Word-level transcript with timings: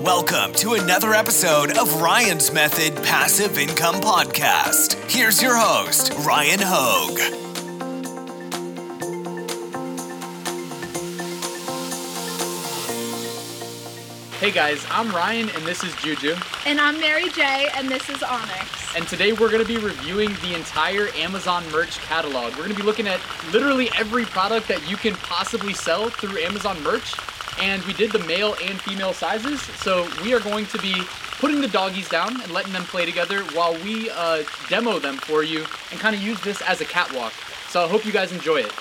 Welcome 0.00 0.54
to 0.54 0.72
another 0.72 1.12
episode 1.12 1.76
of 1.76 2.00
Ryan's 2.00 2.50
Method 2.50 2.96
Passive 3.04 3.58
Income 3.58 3.96
Podcast. 3.96 4.94
Here's 5.10 5.42
your 5.42 5.54
host, 5.54 6.14
Ryan 6.26 6.58
Hogue. 6.62 7.18
Hey 14.40 14.50
guys, 14.50 14.86
I'm 14.90 15.10
Ryan 15.10 15.50
and 15.50 15.66
this 15.66 15.84
is 15.84 15.94
Juju. 15.96 16.34
And 16.64 16.80
I'm 16.80 16.98
Mariel, 16.98 17.68
and 17.76 17.86
this 17.86 18.08
is 18.08 18.22
Onyx. 18.22 18.96
And 18.96 19.06
today 19.06 19.32
we're 19.32 19.50
going 19.50 19.62
to 19.62 19.68
be 19.68 19.76
reviewing 19.76 20.30
the 20.40 20.54
entire 20.54 21.08
Amazon 21.14 21.62
merch 21.70 21.98
catalog. 21.98 22.52
We're 22.52 22.64
going 22.64 22.70
to 22.70 22.74
be 22.74 22.84
looking 22.84 23.06
at 23.06 23.20
literally 23.52 23.90
every 23.98 24.24
product 24.24 24.66
that 24.68 24.88
you 24.88 24.96
can 24.96 25.14
possibly 25.16 25.74
sell 25.74 26.08
through 26.08 26.38
Amazon 26.38 26.82
merch. 26.82 27.12
And 27.60 27.82
we 27.84 27.92
did 27.92 28.10
the 28.12 28.20
male 28.20 28.54
and 28.62 28.80
female 28.80 29.12
sizes. 29.12 29.60
So 29.60 30.08
we 30.22 30.32
are 30.32 30.40
going 30.40 30.66
to 30.66 30.78
be 30.78 31.02
putting 31.38 31.60
the 31.60 31.68
doggies 31.68 32.08
down 32.08 32.40
and 32.40 32.52
letting 32.52 32.72
them 32.72 32.84
play 32.84 33.04
together 33.06 33.42
while 33.54 33.74
we 33.82 34.10
uh, 34.10 34.44
demo 34.68 34.98
them 34.98 35.16
for 35.16 35.42
you 35.42 35.60
and 35.90 36.00
kind 36.00 36.14
of 36.14 36.22
use 36.22 36.40
this 36.40 36.62
as 36.62 36.80
a 36.80 36.84
catwalk. 36.84 37.32
So 37.68 37.84
I 37.84 37.88
hope 37.88 38.04
you 38.04 38.12
guys 38.12 38.32
enjoy 38.32 38.58
it. 38.58 38.72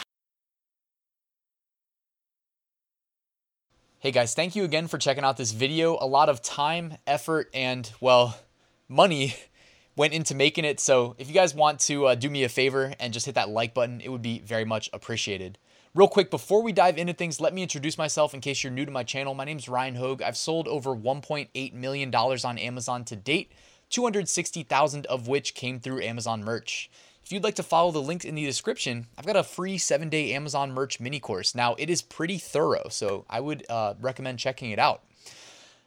Hey 4.02 4.12
guys, 4.12 4.34
thank 4.34 4.56
you 4.56 4.64
again 4.64 4.88
for 4.88 4.98
checking 4.98 5.26
out 5.26 5.36
this 5.36 5.52
video. 5.52 5.98
A 6.00 6.08
lot 6.08 6.30
of 6.30 6.42
time, 6.42 6.94
effort, 7.06 7.50
and 7.54 7.92
well, 8.00 8.40
money 8.88 9.36
went 9.98 10.14
into 10.14 10.34
making 10.34 10.64
it. 10.64 10.80
So 10.80 11.16
if 11.18 11.28
you 11.28 11.34
guys 11.34 11.54
want 11.54 11.82
to 11.82 12.06
uh, 12.06 12.16
do 12.16 12.30
me 12.30 12.46
a 12.46 12.50
favor 12.50 12.94
and 12.98 13.12
just 13.12 13.26
hit 13.26 13.36
that 13.36 13.50
like 13.50 13.74
button, 13.74 14.00
it 14.00 14.10
would 14.10 14.22
be 14.22 14.40
very 14.40 14.64
much 14.64 14.90
appreciated. 14.94 15.58
Real 16.00 16.08
quick, 16.08 16.32
before 16.32 16.64
we 16.64 16.72
dive 16.72 16.98
into 16.98 17.12
things, 17.12 17.42
let 17.42 17.54
me 17.54 17.62
introduce 17.62 17.98
myself 17.98 18.34
in 18.34 18.40
case 18.40 18.64
you're 18.64 18.72
new 18.72 18.86
to 18.86 18.92
my 18.92 19.04
channel. 19.04 19.34
My 19.34 19.44
name 19.44 19.58
is 19.58 19.68
Ryan 19.68 19.96
Hogue. 19.96 20.22
I've 20.22 20.38
sold 20.38 20.66
over 20.66 20.96
$1.8 20.96 21.74
million 21.74 22.16
on 22.16 22.58
Amazon 22.58 23.04
to 23.04 23.18
date, 23.18 23.52
260,000 23.90 25.06
of 25.08 25.28
which 25.28 25.54
came 25.56 25.78
through 25.82 26.02
Amazon 26.02 26.42
merch. 26.42 26.90
If 27.22 27.34
you'd 27.34 27.44
like 27.44 27.56
to 27.56 27.64
follow 27.64 27.92
the 27.92 28.02
link 28.02 28.24
in 28.24 28.36
the 28.36 28.46
description, 28.46 29.08
I've 29.18 29.26
got 29.26 29.36
a 29.36 29.44
free 29.44 29.78
seven 29.78 30.08
day 30.08 30.34
Amazon 30.34 30.72
merch 30.72 31.02
mini 31.02 31.20
course. 31.20 31.54
Now, 31.54 31.76
it 31.78 31.90
is 31.90 32.02
pretty 32.02 32.38
thorough, 32.38 32.88
so 32.90 33.26
I 33.30 33.42
would 33.42 33.66
uh, 33.70 33.96
recommend 34.00 34.40
checking 34.40 34.72
it 34.72 34.80
out. 34.80 35.04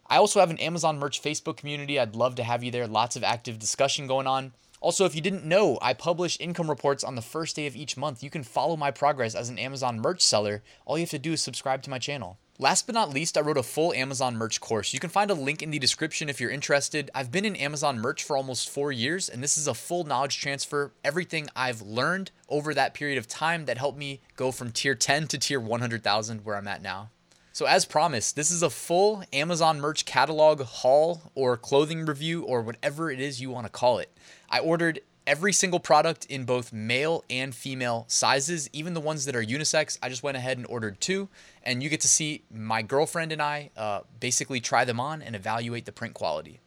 I 0.08 0.19
also 0.19 0.41
have 0.41 0.51
an 0.51 0.58
Amazon 0.58 0.98
merch 0.98 1.23
Facebook 1.23 1.56
community. 1.56 1.98
I'd 1.98 2.14
love 2.14 2.34
to 2.34 2.45
have 2.45 2.62
you 2.62 2.70
there. 2.70 2.86
Lots 2.86 3.17
of 3.17 3.25
active 3.25 3.58
discussion 3.58 4.06
going 4.06 4.27
on. 4.27 4.53
Also, 4.83 5.05
if 5.05 5.14
you 5.14 5.20
didn't 5.20 5.44
know, 5.44 5.78
I 5.80 5.94
publish 5.94 6.36
income 6.41 6.69
reports 6.69 7.05
on 7.05 7.14
the 7.14 7.22
first 7.22 7.55
day 7.55 7.69
of 7.69 7.77
each 7.77 7.97
month. 7.97 8.20
You 8.20 8.30
can 8.30 8.42
follow 8.42 8.77
my 8.77 8.91
progress 8.91 9.36
as 9.36 9.48
an 9.48 9.56
Amazon 9.56 10.00
merch 10.00 10.20
seller. 10.20 10.61
All 10.84 10.98
you 10.98 11.05
have 11.05 11.11
to 11.11 11.20
do 11.20 11.34
is 11.34 11.41
subscribe 11.41 11.83
to 11.83 11.91
my 11.91 12.00
channel. 12.00 12.36
Last 12.58 12.86
but 12.86 12.97
not 12.97 13.14
least, 13.14 13.39
I 13.39 13.42
wrote 13.42 13.56
a 13.56 13.62
full 13.62 13.92
Amazon 13.92 14.36
merch 14.36 14.61
course. 14.61 14.92
You 14.92 14.98
can 14.98 15.08
find 15.08 15.30
a 15.30 15.34
link 15.34 15.62
in 15.62 15.70
the 15.70 15.78
description 15.78 16.28
if 16.28 16.41
you're 16.41 16.50
interested. 16.50 17.12
I've 17.14 17.30
been 17.30 17.44
in 17.44 17.55
Amazon 17.55 18.00
merch 18.00 18.24
for 18.24 18.36
almost 18.36 18.69
four 18.69 18.91
years, 18.91 19.28
and 19.28 19.41
this 19.41 19.56
is 19.56 19.69
a 19.69 19.74
full 19.74 20.02
knowledge 20.02 20.39
transfer. 20.39 20.91
Everything 21.05 21.48
I've 21.55 21.80
learned 21.80 22.33
over 22.48 22.74
that 22.74 22.92
period 22.92 23.19
of 23.19 23.28
time 23.28 23.67
that 23.67 23.78
helped 23.78 23.98
me 23.98 24.20
go 24.34 24.50
from 24.50 24.72
tier 24.72 24.96
10 24.96 25.28
to 25.28 25.39
tier 25.39 25.61
100,000, 25.61 26.44
where 26.44 26.56
I'm 26.56 26.67
at 26.67 26.83
now. 26.83 27.11
So, 27.55 27.67
as 27.67 27.84
promised, 27.84 28.34
this 28.34 28.50
is 28.50 28.62
a 28.62 28.70
full 28.70 29.25
Amazon 29.31 29.78
merch 29.78 30.06
catalog 30.06 30.62
haul 30.62 31.31
or 31.34 31.58
clothing 31.58 32.06
review 32.06 32.45
or 32.45 32.62
whatever 32.62 33.11
it 33.11 33.20
is 33.20 33.42
you 33.42 33.50
want 33.50 33.67
to 33.67 33.70
call 33.70 33.98
it. 33.98 34.11
I 34.48 34.61
ordered 34.61 35.00
every 35.27 35.53
single 35.53 35.78
product 35.78 36.25
in 36.27 36.45
both 36.45 36.73
male 36.73 37.25
and 37.28 37.55
female 37.55 38.06
sizes, 38.08 38.70
even 38.73 38.95
the 38.95 39.00
ones 39.00 39.27
that 39.27 39.36
are 39.36 39.45
unisex. 39.45 39.98
I 40.03 40.08
just 40.08 40.23
went 40.23 40.39
ahead 40.39 40.56
and 40.56 40.67
ordered 40.67 40.98
two, 40.98 41.28
and 41.62 41.83
you 41.83 41.91
get 41.91 42.00
to 42.00 42.08
see 42.08 42.42
my 42.50 42.80
girlfriend 42.80 43.33
and 43.33 43.42
I 43.42 43.69
uh, 43.77 44.00
basically 44.19 44.61
try 44.61 44.86
them 44.86 44.98
on 44.98 45.20
and 45.20 45.36
evaluate 45.36 45.84
the 45.84 45.92
print 45.92 46.14
quality. 46.14 46.61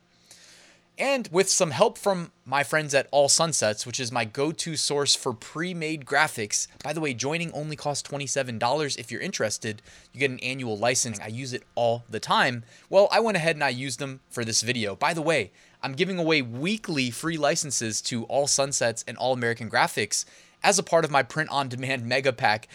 And 0.98 1.28
with 1.30 1.50
some 1.50 1.72
help 1.72 1.98
from 1.98 2.32
my 2.46 2.64
friends 2.64 2.94
at 2.94 3.08
All 3.12 3.28
Sunsets, 3.28 3.86
which 3.86 4.00
is 4.00 4.14
my 4.14 4.24
go 4.24 4.54
to 4.54 4.78
source 4.78 5.14
for 5.14 5.34
pre 5.34 5.74
made 5.74 6.06
graphics. 6.06 6.68
By 6.84 6.94
the 6.94 7.02
way, 7.02 7.14
joining 7.14 7.52
only 7.52 7.76
costs 7.76 8.10
$27. 8.10 8.98
If 8.98 9.12
you're 9.12 9.20
interested, 9.20 9.82
you 10.14 10.22
get 10.22 10.32
an 10.32 10.40
annual 10.40 10.78
license. 10.78 11.20
I 11.20 11.28
use 11.28 11.52
it 11.52 11.64
all 11.76 12.06
the 12.10 12.22
time. 12.22 12.64
Well, 12.90 13.10
I 13.12 13.20
went 13.20 13.36
ahead 13.36 13.58
and 13.58 13.64
I 13.64 13.70
used 13.70 14.00
them 14.00 14.22
for 14.30 14.46
this 14.46 14.62
video. 14.62 14.96
By 14.96 15.14
the 15.14 15.22
way, 15.22 15.52
I'm 15.84 15.94
giving 15.94 16.18
away 16.18 16.42
weekly 16.42 17.12
free 17.12 17.38
licenses 17.38 18.02
to 18.04 18.24
All 18.26 18.48
Sunsets 18.48 19.04
and 19.06 19.18
All 19.18 19.34
American 19.34 19.70
Graphics 19.70 20.24
as 20.64 20.80
a 20.80 20.84
part 20.84 21.04
of 21.04 21.12
my 21.12 21.24
print 21.24 21.50
on 21.50 21.68
demand 21.68 22.06
mega 22.08 22.32
pack. 22.32 22.70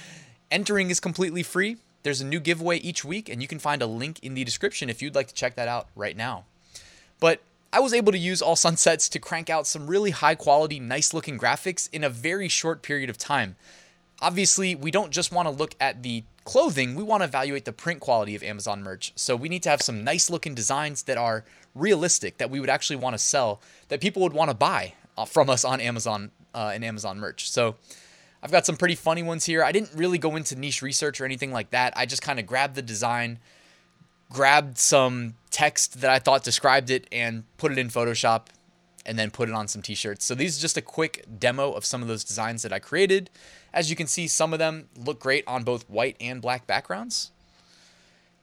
Entering 0.51 0.91
is 0.91 1.01
completely 1.01 1.43
free. 1.43 1.79
There's 2.03 2.21
a 2.21 2.27
new 2.27 2.41
giveaway 2.41 2.79
each 2.79 3.05
week, 3.05 3.29
and 3.29 3.41
you 3.41 3.49
can 3.49 3.59
find 3.59 3.83
a 3.83 3.87
link 3.87 4.19
in 4.21 4.35
the 4.35 4.45
description 4.45 4.91
if 4.91 5.01
you'd 5.01 5.15
like 5.15 5.29
to 5.29 5.35
check 5.35 5.55
that 5.57 5.69
out 5.69 5.89
right 5.95 6.17
now. 6.17 6.45
But 7.19 7.43
I 7.73 7.79
was 7.79 7.95
able 7.95 8.11
to 8.11 8.19
use 8.19 8.43
All 8.43 8.57
Sunsets 8.57 9.09
to 9.11 9.21
crank 9.21 9.49
out 9.49 9.65
some 9.65 9.87
really 9.87 10.11
high 10.11 10.35
quality, 10.35 10.81
nice 10.81 11.15
looking 11.15 11.39
graphics 11.39 11.89
in 11.93 12.03
a 12.03 12.11
very 12.11 12.49
short 12.49 12.83
period 12.83 13.09
of 13.09 13.17
time. 13.17 13.55
Obviously, 14.21 14.75
we 14.75 14.91
don't 14.91 15.13
just 15.13 15.31
want 15.31 15.47
to 15.47 15.55
look 15.55 15.77
at 15.81 16.03
the 16.03 16.25
clothing, 16.45 16.97
we 16.97 17.03
want 17.05 17.21
to 17.21 17.27
evaluate 17.27 17.65
the 17.65 17.73
print 17.73 18.01
quality 18.01 18.35
of 18.35 18.43
Amazon 18.43 18.83
merch. 18.83 19.13
So 19.15 19.37
we 19.37 19.49
need 19.49 19.63
to 19.63 19.69
have 19.69 19.83
some 19.83 20.03
nice 20.03 20.29
looking 20.29 20.53
designs 20.53 21.05
that 21.05 21.17
are 21.17 21.45
realistic, 21.77 22.39
that 22.39 22.51
we 22.51 22.59
would 22.59 22.71
actually 22.71 22.97
want 22.97 23.15
to 23.15 23.19
sell, 23.19 23.61
that 23.87 24.01
people 24.01 24.23
would 24.23 24.33
want 24.33 24.51
to 24.51 24.57
buy 24.57 24.95
uh, 25.17 25.25
from 25.25 25.49
us 25.49 25.65
on 25.65 25.81
Amazon 25.81 26.33
uh, 26.53 26.73
and 26.75 26.85
Amazon 26.85 27.21
merch. 27.21 27.49
So 27.49 27.77
I've 28.43 28.51
got 28.51 28.67
some 28.67 28.77
pretty 28.77 28.97
funny 28.97 29.23
ones 29.23 29.45
here. 29.45 29.63
I 29.63 29.71
didn't 29.71 29.93
really 29.95 30.19
go 30.19 30.35
into 30.35 30.57
niche 30.57 30.83
research 30.83 31.21
or 31.21 31.25
anything 31.25 31.53
like 31.53 31.71
that. 31.71 31.93
I 31.97 32.05
just 32.05 32.23
kind 32.23 32.41
of 32.41 32.47
grabbed 32.47 32.75
the 32.75 32.83
design, 32.83 33.39
grabbed 34.31 34.79
some 34.79 35.35
text 35.51 36.01
that 36.01 36.11
I 36.11 36.19
thought 36.19 36.45
described 36.45 36.91
it, 36.91 37.07
and 37.13 37.45
put 37.59 37.73
it 37.73 37.79
in 37.79 37.89
Photoshop 37.89 38.47
and 39.07 39.19
then 39.19 39.31
put 39.31 39.49
it 39.49 39.55
on 39.55 39.67
some 39.67 39.83
t-shirts. 39.83 40.25
So 40.25 40.35
these 40.35 40.59
are 40.59 40.61
just 40.61 40.77
a 40.77 40.83
quick 40.83 41.25
demo 41.39 41.73
of 41.73 41.85
some 41.85 42.03
of 42.03 42.09
those 42.09 42.23
designs 42.23 42.63
that 42.63 42.73
I 42.73 42.79
created. 42.79 43.31
As 43.73 43.91
you 43.91 43.97
can 43.97 44.07
see, 44.07 44.29
some 44.29 44.53
of 44.53 44.59
them 44.59 44.89
look 44.97 45.21
great 45.21 45.45
on 45.47 45.65
both 45.65 45.89
white 45.89 46.17
and 46.21 46.41
black 46.43 46.67
backgrounds. 46.67 47.31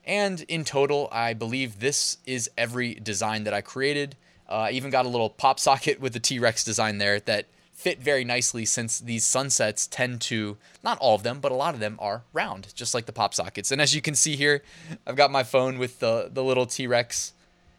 And 0.03 0.41
in 0.47 0.63
total, 0.63 1.09
I 1.11 1.33
believe 1.33 1.79
this 1.79 2.17
is 2.25 2.49
every 2.57 2.95
design 2.95 3.43
that 3.43 3.53
I 3.53 3.61
created. 3.61 4.15
Uh, 4.49 4.53
I 4.53 4.71
even 4.71 4.89
got 4.89 5.05
a 5.05 5.09
little 5.09 5.29
pop 5.29 5.59
socket 5.59 5.99
with 6.01 6.13
the 6.13 6.19
T-Rex 6.19 6.63
design 6.63 6.97
there 6.97 7.19
that 7.21 7.45
fit 7.77 8.01
very 8.01 8.25
nicely 8.25 8.65
since 8.65 8.99
these 8.99 9.23
sunsets 9.23 9.85
tend 9.85 10.19
to, 10.19 10.57
not 10.83 10.97
all 10.97 11.13
of 11.13 11.21
them, 11.21 11.39
but 11.39 11.51
a 11.51 11.55
lot 11.55 11.75
of 11.75 11.79
them 11.79 11.95
are 11.99 12.23
round, 12.33 12.73
just 12.73 12.95
like 12.95 13.05
the 13.05 13.13
pop 13.13 13.35
sockets. 13.35 13.71
And 13.71 13.79
as 13.79 13.93
you 13.93 14.01
can 14.01 14.15
see 14.15 14.35
here, 14.35 14.63
I've 15.05 15.15
got 15.15 15.29
my 15.29 15.43
phone 15.43 15.77
with 15.77 15.99
the, 15.99 16.27
the 16.33 16.43
little 16.43 16.65
T-Rex. 16.65 17.33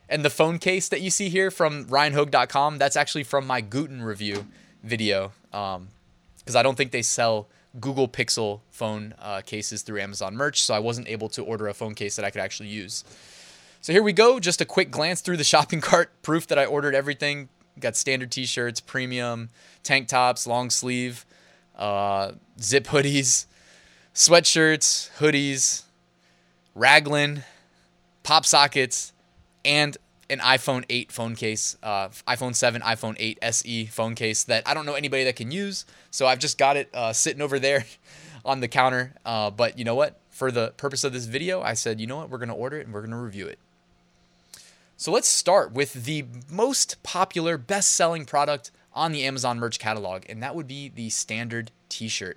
And 0.09 0.25
the 0.25 0.31
phone 0.31 0.61
case 0.61 0.89
that 0.89 1.01
you 1.01 1.11
see 1.11 1.29
here 1.29 1.51
from 1.51 1.87
ryanhogue.com, 1.87 2.79
that's 2.79 2.95
actually 2.95 3.25
from 3.25 3.45
my 3.45 3.61
Gooten 3.61 4.05
review 4.05 4.47
video. 4.85 5.33
Because 5.51 5.77
um, 5.77 6.57
I 6.57 6.63
don't 6.63 6.77
think 6.77 6.93
they 6.93 7.03
sell 7.03 7.49
Google 7.81 8.07
Pixel 8.07 8.61
phone 8.71 9.15
uh, 9.19 9.41
cases 9.41 9.83
through 9.83 10.01
Amazon 10.01 10.37
merch, 10.37 10.63
so 10.63 10.75
I 10.75 10.79
wasn't 10.79 11.09
able 11.09 11.29
to 11.31 11.43
order 11.43 11.67
a 11.67 11.75
phone 11.75 11.97
case 11.97 12.15
that 12.15 12.25
I 12.25 12.31
could 12.31 12.41
actually 12.41 12.69
use. 12.69 13.05
So 13.81 13.93
here 13.93 14.05
we 14.05 14.13
go, 14.13 14.39
just 14.39 14.61
a 14.61 14.65
quick 14.65 14.93
glance 14.93 15.23
through 15.23 15.39
the 15.39 15.45
shopping 15.45 15.81
cart, 15.91 16.13
proof 16.23 16.47
that 16.47 16.59
I 16.59 16.67
ordered 16.67 16.95
everything, 16.95 17.49
Got 17.81 17.97
standard 17.97 18.31
t-shirts, 18.31 18.81
premium, 18.81 19.51
tank 19.83 20.09
tops, 20.09 20.47
long 20.47 20.71
sleeve, 20.71 21.25
uh, 21.77 22.33
zip 22.61 22.87
hoodies, 22.87 23.47
sweatshirts, 24.15 25.11
hoodies, 25.19 25.85
raglan, 26.75 27.45
pop 28.23 28.45
sockets, 28.45 29.13
and 29.65 29.97
an 30.31 30.39
iPhone 30.41 30.85
8 30.91 31.11
phone 31.11 31.35
case, 31.35 31.77
uh, 31.83 32.09
iPhone 32.27 32.55
7, 32.55 32.83
iPhone 32.83 33.17
8 33.19 33.39
SE 33.43 33.87
phone 33.87 34.15
case 34.15 34.45
that 34.45 34.67
I 34.67 34.75
don't 34.75 34.87
know 34.87 34.95
anybody 34.95 35.25
that 35.25 35.37
can 35.37 35.51
use. 35.51 35.87
So 36.11 36.27
I've 36.27 36.39
just 36.39 36.59
got 36.59 36.77
it 36.77 36.91
uh, 36.93 37.13
sitting 37.13 37.41
over 37.41 37.59
there 37.59 37.85
on 38.45 38.61
the 38.61 38.69
counter. 38.69 39.15
Uh, 39.25 39.51
but 39.51 39.79
you 39.79 39.85
know 39.85 39.95
what? 39.95 40.21
For 40.31 40.53
the 40.53 40.73
purpose 40.77 41.03
of 41.05 41.13
this 41.13 41.25
video, 41.25 41.63
I 41.63 41.75
said, 41.75 42.01
you 42.01 42.07
know 42.07 42.19
what? 42.19 42.31
We're 42.31 42.39
going 42.39 42.51
to 42.51 42.55
order 42.55 42.79
it 42.79 42.87
and 42.87 42.95
we're 42.95 43.01
going 43.01 43.11
to 43.11 43.17
review 43.17 43.47
it. 43.47 43.59
So 45.01 45.13
let's 45.13 45.29
start 45.29 45.71
with 45.71 45.93
the 45.93 46.25
most 46.51 47.01
popular, 47.05 47.57
best 47.57 47.93
selling 47.93 48.25
product 48.25 48.73
on 48.93 49.13
the 49.13 49.23
Amazon 49.23 49.61
merch 49.61 49.79
catalog, 49.79 50.25
and 50.29 50.43
that 50.43 50.57
would 50.57 50.67
be 50.67 50.89
the 50.89 51.09
standard 51.09 51.71
t 51.89 52.09
shirt. 52.09 52.37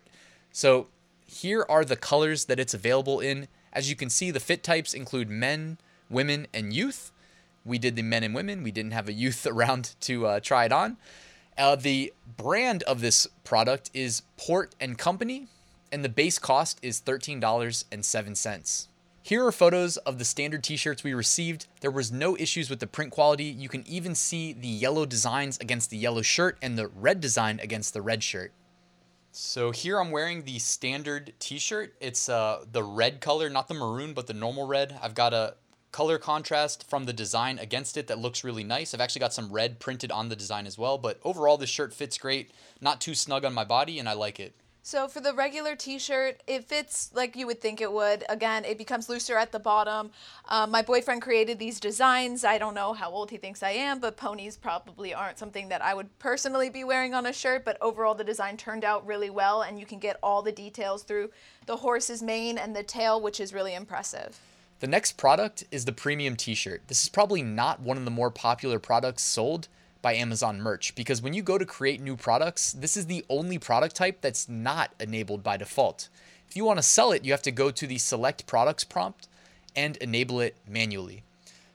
So 0.51 0.85
here 1.25 1.65
are 1.67 1.83
the 1.83 1.95
colors 1.95 2.45
that 2.45 2.59
it's 2.59 2.75
available 2.75 3.19
in. 3.19 3.47
As 3.73 3.89
you 3.89 3.95
can 3.95 4.11
see, 4.11 4.29
the 4.29 4.39
fit 4.39 4.61
types 4.61 4.93
include 4.93 5.27
men, 5.27 5.79
women, 6.07 6.45
and 6.53 6.71
youth. 6.71 7.11
We 7.65 7.79
did 7.79 7.95
the 7.95 8.03
men 8.03 8.23
and 8.23 8.35
women, 8.35 8.61
we 8.61 8.71
didn't 8.71 8.93
have 8.93 9.09
a 9.09 9.13
youth 9.13 9.47
around 9.49 9.95
to 10.01 10.27
uh, 10.27 10.39
try 10.39 10.65
it 10.65 10.71
on. 10.71 10.97
Uh, 11.57 11.75
the 11.75 12.13
brand 12.37 12.83
of 12.83 13.01
this 13.01 13.25
product 13.43 13.89
is 13.91 14.21
Port 14.37 14.75
and 14.79 14.99
Company, 14.99 15.47
and 15.91 16.05
the 16.05 16.09
base 16.09 16.37
cost 16.37 16.77
is 16.83 17.01
$13.07. 17.01 18.87
Here 19.23 19.45
are 19.45 19.51
photos 19.51 19.97
of 19.97 20.17
the 20.17 20.25
standard 20.25 20.63
t-shirts 20.63 21.03
we 21.03 21.13
received. 21.13 21.67
There 21.81 21.91
was 21.91 22.11
no 22.11 22.35
issues 22.37 22.71
with 22.71 22.79
the 22.79 22.87
print 22.87 23.11
quality. 23.11 23.43
You 23.43 23.69
can 23.69 23.87
even 23.87 24.15
see 24.15 24.51
the 24.51 24.67
yellow 24.67 25.05
designs 25.05 25.59
against 25.59 25.91
the 25.91 25.97
yellow 25.97 26.23
shirt 26.23 26.57
and 26.59 26.75
the 26.75 26.87
red 26.87 27.21
design 27.21 27.59
against 27.61 27.93
the 27.93 28.01
red 28.01 28.23
shirt. 28.23 28.51
So 29.31 29.69
here 29.69 29.99
I'm 29.99 30.09
wearing 30.09 30.43
the 30.43 30.57
standard 30.57 31.33
t-shirt. 31.37 31.93
It's 32.01 32.29
uh, 32.29 32.65
the 32.71 32.83
red 32.83 33.21
color, 33.21 33.47
not 33.47 33.67
the 33.67 33.75
maroon, 33.75 34.13
but 34.13 34.25
the 34.25 34.33
normal 34.33 34.65
red. 34.65 34.99
I've 35.01 35.15
got 35.15 35.33
a 35.33 35.53
color 35.91 36.17
contrast 36.17 36.89
from 36.89 37.05
the 37.05 37.13
design 37.13 37.59
against 37.59 37.97
it 37.97 38.07
that 38.07 38.17
looks 38.17 38.43
really 38.43 38.63
nice. 38.63 38.93
I've 38.93 39.01
actually 39.01 39.19
got 39.19 39.33
some 39.33 39.51
red 39.51 39.79
printed 39.79 40.11
on 40.11 40.29
the 40.29 40.35
design 40.35 40.65
as 40.65 40.79
well, 40.79 40.97
but 40.97 41.19
overall 41.23 41.57
this 41.57 41.69
shirt 41.69 41.93
fits 41.93 42.17
great, 42.17 42.51
not 42.81 42.99
too 42.99 43.13
snug 43.13 43.45
on 43.45 43.53
my 43.53 43.65
body, 43.65 43.99
and 43.99 44.09
I 44.09 44.13
like 44.13 44.39
it. 44.39 44.55
So 44.83 45.07
for 45.07 45.19
the 45.19 45.33
regular 45.33 45.75
t-shirt, 45.75 46.41
it 46.47 46.65
fits 46.65 47.11
like 47.13 47.35
you 47.35 47.45
would 47.45 47.61
think 47.61 47.81
it 47.81 47.93
would. 47.93 48.23
Again, 48.29 48.65
it 48.65 48.79
becomes 48.79 49.09
looser 49.09 49.37
at 49.37 49.51
the 49.51 49.59
bottom. 49.59 50.09
Um, 50.49 50.71
my 50.71 50.81
boyfriend 50.81 51.21
created 51.21 51.59
these 51.59 51.79
designs. 51.79 52.43
I 52.43 52.57
don't 52.57 52.73
know 52.73 52.93
how 52.93 53.11
old 53.11 53.29
he 53.29 53.37
thinks 53.37 53.61
I 53.61 53.71
am, 53.71 53.99
but 53.99 54.17
ponies 54.17 54.57
probably 54.57 55.13
aren't 55.13 55.37
something 55.37 55.69
that 55.69 55.83
I 55.83 55.93
would 55.93 56.17
personally 56.17 56.71
be 56.71 56.83
wearing 56.83 57.13
on 57.13 57.27
a 57.27 57.33
shirt, 57.33 57.63
but 57.63 57.77
overall 57.79 58.15
the 58.15 58.23
design 58.23 58.57
turned 58.57 58.83
out 58.83 59.05
really 59.05 59.29
well 59.29 59.61
and 59.61 59.79
you 59.79 59.85
can 59.85 59.99
get 59.99 60.17
all 60.23 60.41
the 60.41 60.51
details 60.51 61.03
through 61.03 61.29
the 61.67 61.77
horse's 61.77 62.23
mane 62.23 62.57
and 62.57 62.75
the 62.75 62.83
tail, 62.83 63.21
which 63.21 63.39
is 63.39 63.53
really 63.53 63.75
impressive. 63.75 64.39
The 64.79 64.87
next 64.87 65.11
product 65.11 65.63
is 65.69 65.85
the 65.85 65.91
premium 65.91 66.35
t-shirt. 66.35 66.81
This 66.87 67.03
is 67.03 67.09
probably 67.09 67.43
not 67.43 67.81
one 67.81 67.97
of 67.97 68.05
the 68.05 68.09
more 68.09 68.31
popular 68.31 68.79
products 68.79 69.21
sold, 69.21 69.67
by 70.01 70.15
Amazon 70.15 70.61
merch 70.61 70.95
because 70.95 71.21
when 71.21 71.33
you 71.33 71.41
go 71.41 71.57
to 71.57 71.65
create 71.65 72.01
new 72.01 72.15
products, 72.15 72.73
this 72.73 72.97
is 72.97 73.05
the 73.05 73.25
only 73.29 73.57
product 73.57 73.95
type 73.95 74.21
that's 74.21 74.49
not 74.49 74.91
enabled 74.99 75.43
by 75.43 75.57
default. 75.57 76.09
If 76.49 76.55
you 76.55 76.65
want 76.65 76.79
to 76.79 76.83
sell 76.83 77.11
it, 77.11 77.23
you 77.23 77.31
have 77.31 77.41
to 77.43 77.51
go 77.51 77.71
to 77.71 77.87
the 77.87 77.97
select 77.97 78.45
products 78.45 78.83
prompt 78.83 79.27
and 79.75 79.97
enable 79.97 80.39
it 80.41 80.55
manually. 80.67 81.23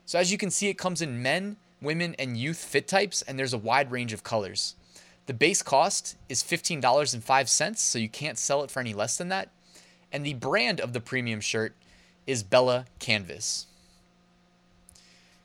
So 0.04 0.18
as 0.18 0.30
you 0.30 0.38
can 0.38 0.50
see, 0.50 0.68
it 0.68 0.78
comes 0.78 1.00
in 1.00 1.22
men, 1.22 1.56
women, 1.80 2.14
and 2.18 2.36
youth 2.36 2.58
fit 2.58 2.86
types, 2.86 3.22
and 3.22 3.38
there's 3.38 3.54
a 3.54 3.58
wide 3.58 3.90
range 3.90 4.12
of 4.12 4.22
colors. 4.22 4.74
The 5.26 5.34
base 5.34 5.62
cost 5.62 6.16
is 6.28 6.42
$15.05, 6.42 7.76
so 7.76 7.98
you 7.98 8.08
can't 8.08 8.38
sell 8.38 8.62
it 8.62 8.70
for 8.70 8.80
any 8.80 8.94
less 8.94 9.16
than 9.16 9.28
that. 9.28 9.50
And 10.12 10.24
the 10.24 10.34
brand 10.34 10.80
of 10.80 10.92
the 10.92 11.00
premium 11.00 11.40
shirt 11.40 11.74
is 12.26 12.42
Bella 12.42 12.86
Canvas. 12.98 13.66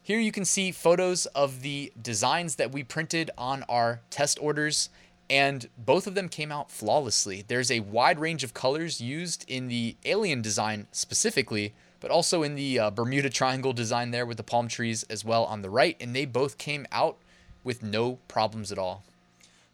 Here 0.03 0.19
you 0.19 0.31
can 0.31 0.45
see 0.45 0.71
photos 0.71 1.27
of 1.27 1.61
the 1.61 1.93
designs 2.01 2.55
that 2.55 2.71
we 2.71 2.83
printed 2.83 3.29
on 3.37 3.63
our 3.69 4.01
test 4.09 4.39
orders 4.41 4.89
and 5.29 5.69
both 5.77 6.07
of 6.07 6.15
them 6.15 6.27
came 6.27 6.51
out 6.51 6.69
flawlessly. 6.69 7.45
There's 7.47 7.71
a 7.71 7.79
wide 7.79 8.19
range 8.19 8.43
of 8.43 8.53
colors 8.53 8.99
used 8.99 9.45
in 9.47 9.69
the 9.69 9.95
alien 10.03 10.41
design 10.41 10.87
specifically, 10.91 11.73
but 12.01 12.11
also 12.11 12.43
in 12.43 12.55
the 12.55 12.79
uh, 12.79 12.89
Bermuda 12.89 13.29
Triangle 13.29 13.71
design 13.71 14.11
there 14.11 14.25
with 14.25 14.35
the 14.35 14.43
palm 14.43 14.67
trees 14.67 15.03
as 15.03 15.23
well 15.23 15.45
on 15.45 15.61
the 15.61 15.69
right, 15.69 15.95
and 16.01 16.13
they 16.13 16.25
both 16.25 16.57
came 16.57 16.85
out 16.91 17.17
with 17.63 17.81
no 17.81 18.17
problems 18.27 18.73
at 18.73 18.77
all. 18.77 19.05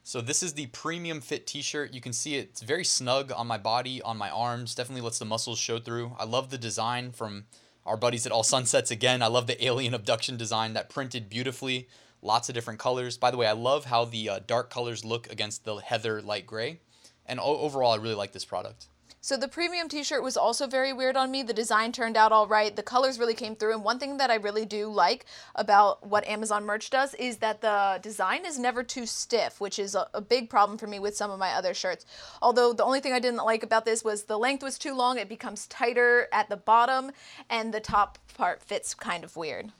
So 0.03 0.21
this 0.21 0.43
is 0.43 0.53
the 0.53 0.67
premium 0.67 1.21
fit 1.21 1.47
t-shirt. 1.47 1.91
You 1.91 2.01
can 2.01 2.13
see 2.13 2.35
it's 2.35 2.61
very 2.61 2.85
snug 2.85 3.31
on 3.35 3.47
my 3.47 3.57
body, 3.57 3.99
on 4.03 4.15
my 4.15 4.29
arms, 4.29 4.75
definitely 4.75 5.01
lets 5.01 5.19
the 5.19 5.25
muscles 5.25 5.57
show 5.57 5.79
through. 5.79 6.11
I 6.19 6.25
love 6.25 6.51
the 6.51 6.59
design 6.59 7.13
from 7.13 7.45
our 7.87 7.97
buddies 7.97 8.25
at 8.25 8.31
All 8.31 8.43
Sunsets 8.43 8.91
again. 8.91 9.23
I 9.23 9.27
love 9.27 9.47
the 9.47 9.65
alien 9.65 9.93
abduction 9.93 10.35
design 10.37 10.73
that 10.73 10.89
printed 10.89 11.29
beautifully. 11.29 11.87
Lots 12.21 12.49
of 12.49 12.55
different 12.55 12.79
colors. 12.79 13.17
By 13.17 13.31
the 13.31 13.37
way, 13.37 13.47
I 13.47 13.53
love 13.53 13.85
how 13.85 14.05
the 14.05 14.29
uh, 14.29 14.39
dark 14.45 14.69
colors 14.69 15.05
look 15.05 15.31
against 15.31 15.63
the 15.63 15.77
heather 15.77 16.21
light 16.21 16.45
gray. 16.45 16.81
And 17.25 17.39
overall, 17.39 17.93
I 17.93 17.95
really 17.95 18.15
like 18.15 18.33
this 18.33 18.45
product. 18.45 18.87
So 19.19 19.35
the 19.35 19.47
premium 19.47 19.89
t-shirt 19.89 20.23
was 20.23 20.37
also 20.37 20.67
very 20.67 20.93
weird 20.93 21.17
on 21.17 21.31
me. 21.31 21.43
The 21.43 21.53
design 21.53 21.91
turned 21.91 22.15
out 22.15 22.31
all 22.31 22.47
right. 22.47 22.75
The 22.75 22.83
colors 22.83 23.19
really 23.19 23.33
came 23.33 23.55
through. 23.55 23.73
And 23.73 23.83
one 23.83 23.99
thing 23.99 24.17
that 24.17 24.29
I 24.29 24.35
really 24.35 24.65
do 24.65 24.87
like 24.87 25.25
about 25.55 26.05
what 26.05 26.27
Amazon 26.27 26.65
merch 26.65 26.89
does 26.89 27.13
is 27.15 27.37
that 27.37 27.61
the 27.61 27.99
design 28.01 28.45
is 28.45 28.59
never 28.59 28.83
too 28.83 29.05
stiff, 29.05 29.59
which 29.59 29.79
is 29.79 29.95
a, 29.95 30.07
a, 30.13 30.21
big 30.21 30.49
problem 30.49 30.77
for 30.77 30.87
me 30.87 30.99
with 30.99 31.15
some 31.15 31.31
of 31.31 31.39
my 31.39 31.51
other 31.51 31.73
shirts. 31.73 32.05
Although 32.41 32.73
the 32.73 32.83
only 32.83 32.99
thing 32.99 33.13
I 33.13 33.19
didn't 33.19 33.43
like 33.43 33.63
about 33.63 33.85
this 33.85 34.03
was 34.03 34.23
the 34.23 34.37
length 34.37 34.61
was 34.61 34.77
too 34.77 34.93
long. 34.93 35.17
It 35.17 35.29
becomes 35.29 35.67
tighter 35.67 36.27
at 36.31 36.49
the 36.49 36.57
bottom 36.57 37.11
and 37.49 37.73
the 37.73 37.79
top 37.79 38.19
part 38.35 38.61
fits 38.61 38.93
kind 38.93 39.23
of 39.23 39.35
weird. 39.35 39.71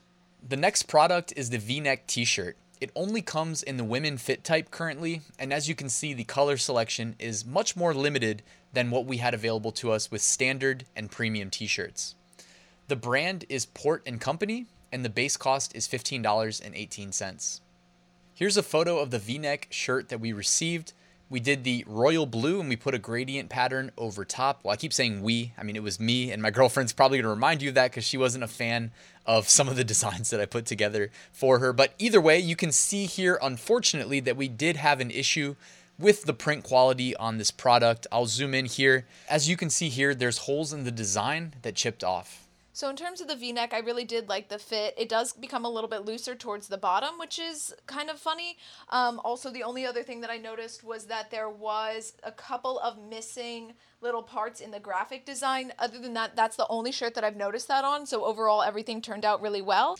The 0.46 0.56
next 0.56 0.84
product 0.84 1.32
is 1.36 1.50
the 1.50 1.58
V-neck 1.58 2.06
t-shirt. 2.06 2.56
It 2.80 2.90
only 2.94 3.22
comes 3.22 3.62
in 3.62 3.76
the 3.76 3.84
women 3.84 4.18
fit 4.18 4.44
type 4.44 4.70
currently, 4.70 5.22
and 5.36 5.52
as 5.52 5.68
you 5.68 5.74
can 5.74 5.88
see, 5.88 6.14
the 6.14 6.22
color 6.22 6.56
selection 6.56 7.16
is 7.18 7.44
much 7.44 7.76
more 7.76 7.92
limited 7.92 8.42
than 8.72 8.90
what 8.90 9.06
we 9.06 9.18
had 9.18 9.34
available 9.34 9.72
to 9.72 9.92
us 9.92 10.10
with 10.10 10.22
standard 10.22 10.84
and 10.94 11.10
premium 11.10 11.50
t-shirts. 11.50 12.14
The 12.88 12.96
brand 12.96 13.44
is 13.48 13.66
Port 13.66 14.02
and 14.06 14.20
Company, 14.20 14.66
and 14.92 15.04
the 15.04 15.10
base 15.10 15.36
cost 15.36 15.74
is 15.74 15.86
$15.18. 15.86 17.60
Here's 18.34 18.56
a 18.56 18.62
photo 18.62 18.98
of 18.98 19.10
the 19.10 19.18
V-neck 19.18 19.68
shirt 19.70 20.08
that 20.08 20.20
we 20.20 20.32
received. 20.32 20.92
We 21.30 21.40
did 21.40 21.64
the 21.64 21.84
royal 21.86 22.24
blue 22.24 22.60
and 22.60 22.68
we 22.68 22.76
put 22.76 22.94
a 22.94 22.98
gradient 22.98 23.50
pattern 23.50 23.90
over 23.98 24.24
top. 24.24 24.60
Well, 24.62 24.72
I 24.72 24.76
keep 24.76 24.92
saying 24.92 25.22
we. 25.22 25.52
I 25.58 25.62
mean, 25.62 25.76
it 25.76 25.82
was 25.82 26.00
me 26.00 26.30
and 26.30 26.40
my 26.40 26.50
girlfriend's 26.52 26.92
probably 26.92 27.18
going 27.18 27.24
to 27.24 27.30
remind 27.30 27.60
you 27.60 27.70
of 27.70 27.74
that 27.74 27.90
because 27.90 28.04
she 28.04 28.16
wasn't 28.16 28.44
a 28.44 28.48
fan 28.48 28.92
of 29.26 29.48
some 29.48 29.68
of 29.68 29.76
the 29.76 29.84
designs 29.84 30.30
that 30.30 30.40
I 30.40 30.46
put 30.46 30.64
together 30.64 31.10
for 31.32 31.58
her. 31.58 31.72
But 31.72 31.94
either 31.98 32.20
way, 32.20 32.38
you 32.38 32.56
can 32.56 32.72
see 32.72 33.04
here, 33.04 33.38
unfortunately, 33.42 34.20
that 34.20 34.36
we 34.36 34.48
did 34.48 34.76
have 34.76 35.00
an 35.00 35.10
issue 35.10 35.56
with 35.98 36.24
the 36.24 36.34
print 36.34 36.64
quality 36.64 37.16
on 37.16 37.38
this 37.38 37.50
product. 37.50 38.06
I'll 38.12 38.26
zoom 38.26 38.54
in 38.54 38.66
here. 38.66 39.06
As 39.28 39.48
you 39.48 39.56
can 39.56 39.70
see 39.70 39.88
here, 39.88 40.14
there's 40.14 40.38
holes 40.38 40.72
in 40.72 40.84
the 40.84 40.90
design 40.90 41.54
that 41.62 41.74
chipped 41.74 42.04
off. 42.04 42.44
So 42.72 42.88
in 42.88 42.94
terms 42.94 43.20
of 43.20 43.26
the 43.26 43.34
v-neck, 43.34 43.74
I 43.74 43.80
really 43.80 44.04
did 44.04 44.28
like 44.28 44.48
the 44.48 44.58
fit. 44.58 44.94
It 44.96 45.08
does 45.08 45.32
become 45.32 45.64
a 45.64 45.68
little 45.68 45.90
bit 45.90 46.04
looser 46.04 46.36
towards 46.36 46.68
the 46.68 46.78
bottom, 46.78 47.18
which 47.18 47.40
is 47.40 47.74
kind 47.86 48.08
of 48.08 48.20
funny. 48.20 48.56
Um, 48.90 49.20
also, 49.24 49.50
the 49.50 49.64
only 49.64 49.84
other 49.84 50.04
thing 50.04 50.20
that 50.20 50.30
I 50.30 50.36
noticed 50.36 50.84
was 50.84 51.06
that 51.06 51.32
there 51.32 51.50
was 51.50 52.12
a 52.22 52.30
couple 52.30 52.78
of 52.78 52.96
missing 52.96 53.72
little 54.00 54.22
parts 54.22 54.60
in 54.60 54.70
the 54.70 54.78
graphic 54.78 55.26
design. 55.26 55.72
Other 55.80 55.98
than 55.98 56.14
that, 56.14 56.36
that's 56.36 56.54
the 56.54 56.68
only 56.68 56.92
shirt 56.92 57.14
that 57.14 57.24
I've 57.24 57.34
noticed 57.34 57.66
that 57.66 57.84
on. 57.84 58.06
So 58.06 58.24
overall, 58.24 58.62
everything 58.62 59.02
turned 59.02 59.24
out 59.24 59.42
really 59.42 59.62
well. 59.62 59.98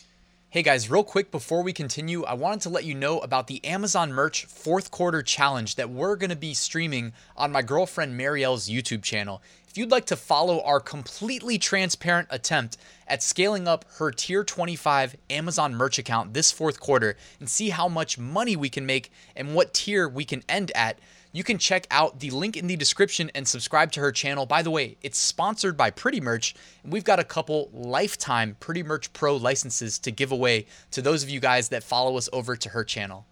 Hey 0.51 0.63
guys, 0.63 0.89
real 0.89 1.03
quick 1.03 1.29
before 1.29 1.61
we 1.61 1.73
continue, 1.73 2.23
I 2.23 2.33
wanted 2.33 2.61
to 2.61 2.69
let 2.69 2.83
you 2.83 2.95
know 2.95 3.19
about 3.19 3.45
the 3.45 3.63
Amazon 3.63 4.11
Merch 4.11 4.45
fourth 4.45 4.89
quarter 4.89 5.21
challenge 5.21 5.75
that 5.75 5.91
we're 5.91 6.15
going 6.15 6.31
to 6.31 6.35
be 6.35 6.55
streaming 6.55 7.13
on 7.37 7.51
my 7.51 7.61
girlfriend 7.61 8.17
Mariel's 8.17 8.67
YouTube 8.67 9.03
channel. 9.03 9.43
If 9.67 9.77
you'd 9.77 9.91
like 9.91 10.05
to 10.07 10.15
follow 10.15 10.63
our 10.63 10.79
completely 10.79 11.59
transparent 11.59 12.29
attempt 12.31 12.77
at 13.07 13.21
scaling 13.21 13.67
up 13.67 13.85
her 13.99 14.09
tier 14.09 14.43
25 14.43 15.17
Amazon 15.29 15.75
merch 15.75 15.99
account 15.99 16.33
this 16.33 16.51
fourth 16.51 16.79
quarter 16.79 17.15
and 17.39 17.47
see 17.47 17.69
how 17.69 17.87
much 17.87 18.17
money 18.17 18.55
we 18.55 18.69
can 18.69 18.87
make 18.87 19.11
and 19.35 19.53
what 19.53 19.75
tier 19.75 20.09
we 20.09 20.25
can 20.25 20.41
end 20.49 20.71
at, 20.73 20.97
you 21.31 21.43
can 21.43 21.59
check 21.59 21.85
out 21.91 22.19
the 22.19 22.31
link 22.31 22.57
in 22.57 22.65
the 22.65 22.75
description 22.75 23.29
and 23.35 23.47
subscribe 23.47 23.91
to 23.91 23.99
her 23.99 24.11
channel. 24.11 24.47
By 24.47 24.63
the 24.63 24.71
way, 24.71 24.97
it's 25.03 25.19
sponsored 25.19 25.77
by 25.77 25.91
Pretty 25.91 26.19
Merch, 26.19 26.55
and 26.83 26.91
we've 26.91 27.03
got 27.03 27.19
a 27.19 27.23
couple 27.23 27.69
lifetime 27.71 28.57
Pretty 28.59 28.81
Merch 28.81 29.13
Pro 29.13 29.35
licenses 29.35 29.99
to 29.99 30.11
give 30.11 30.31
away 30.31 30.65
to 30.89 31.01
those 31.03 31.21
of 31.21 31.29
you 31.29 31.39
guys 31.39 31.69
that 31.69 31.83
follow 31.83 32.17
us 32.17 32.29
over 32.33 32.55
to 32.55 32.69
her 32.69 32.83
channel. 32.83 33.27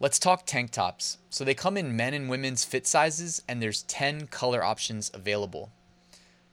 Let's 0.00 0.18
talk 0.18 0.44
tank 0.44 0.70
tops. 0.70 1.16
So 1.30 1.44
they 1.44 1.54
come 1.54 1.76
in 1.78 1.96
men 1.96 2.12
and 2.12 2.28
women's 2.28 2.64
fit 2.64 2.86
sizes, 2.86 3.42
and 3.48 3.62
there's 3.62 3.82
10 3.84 4.26
color 4.26 4.62
options 4.62 5.10
available. 5.14 5.70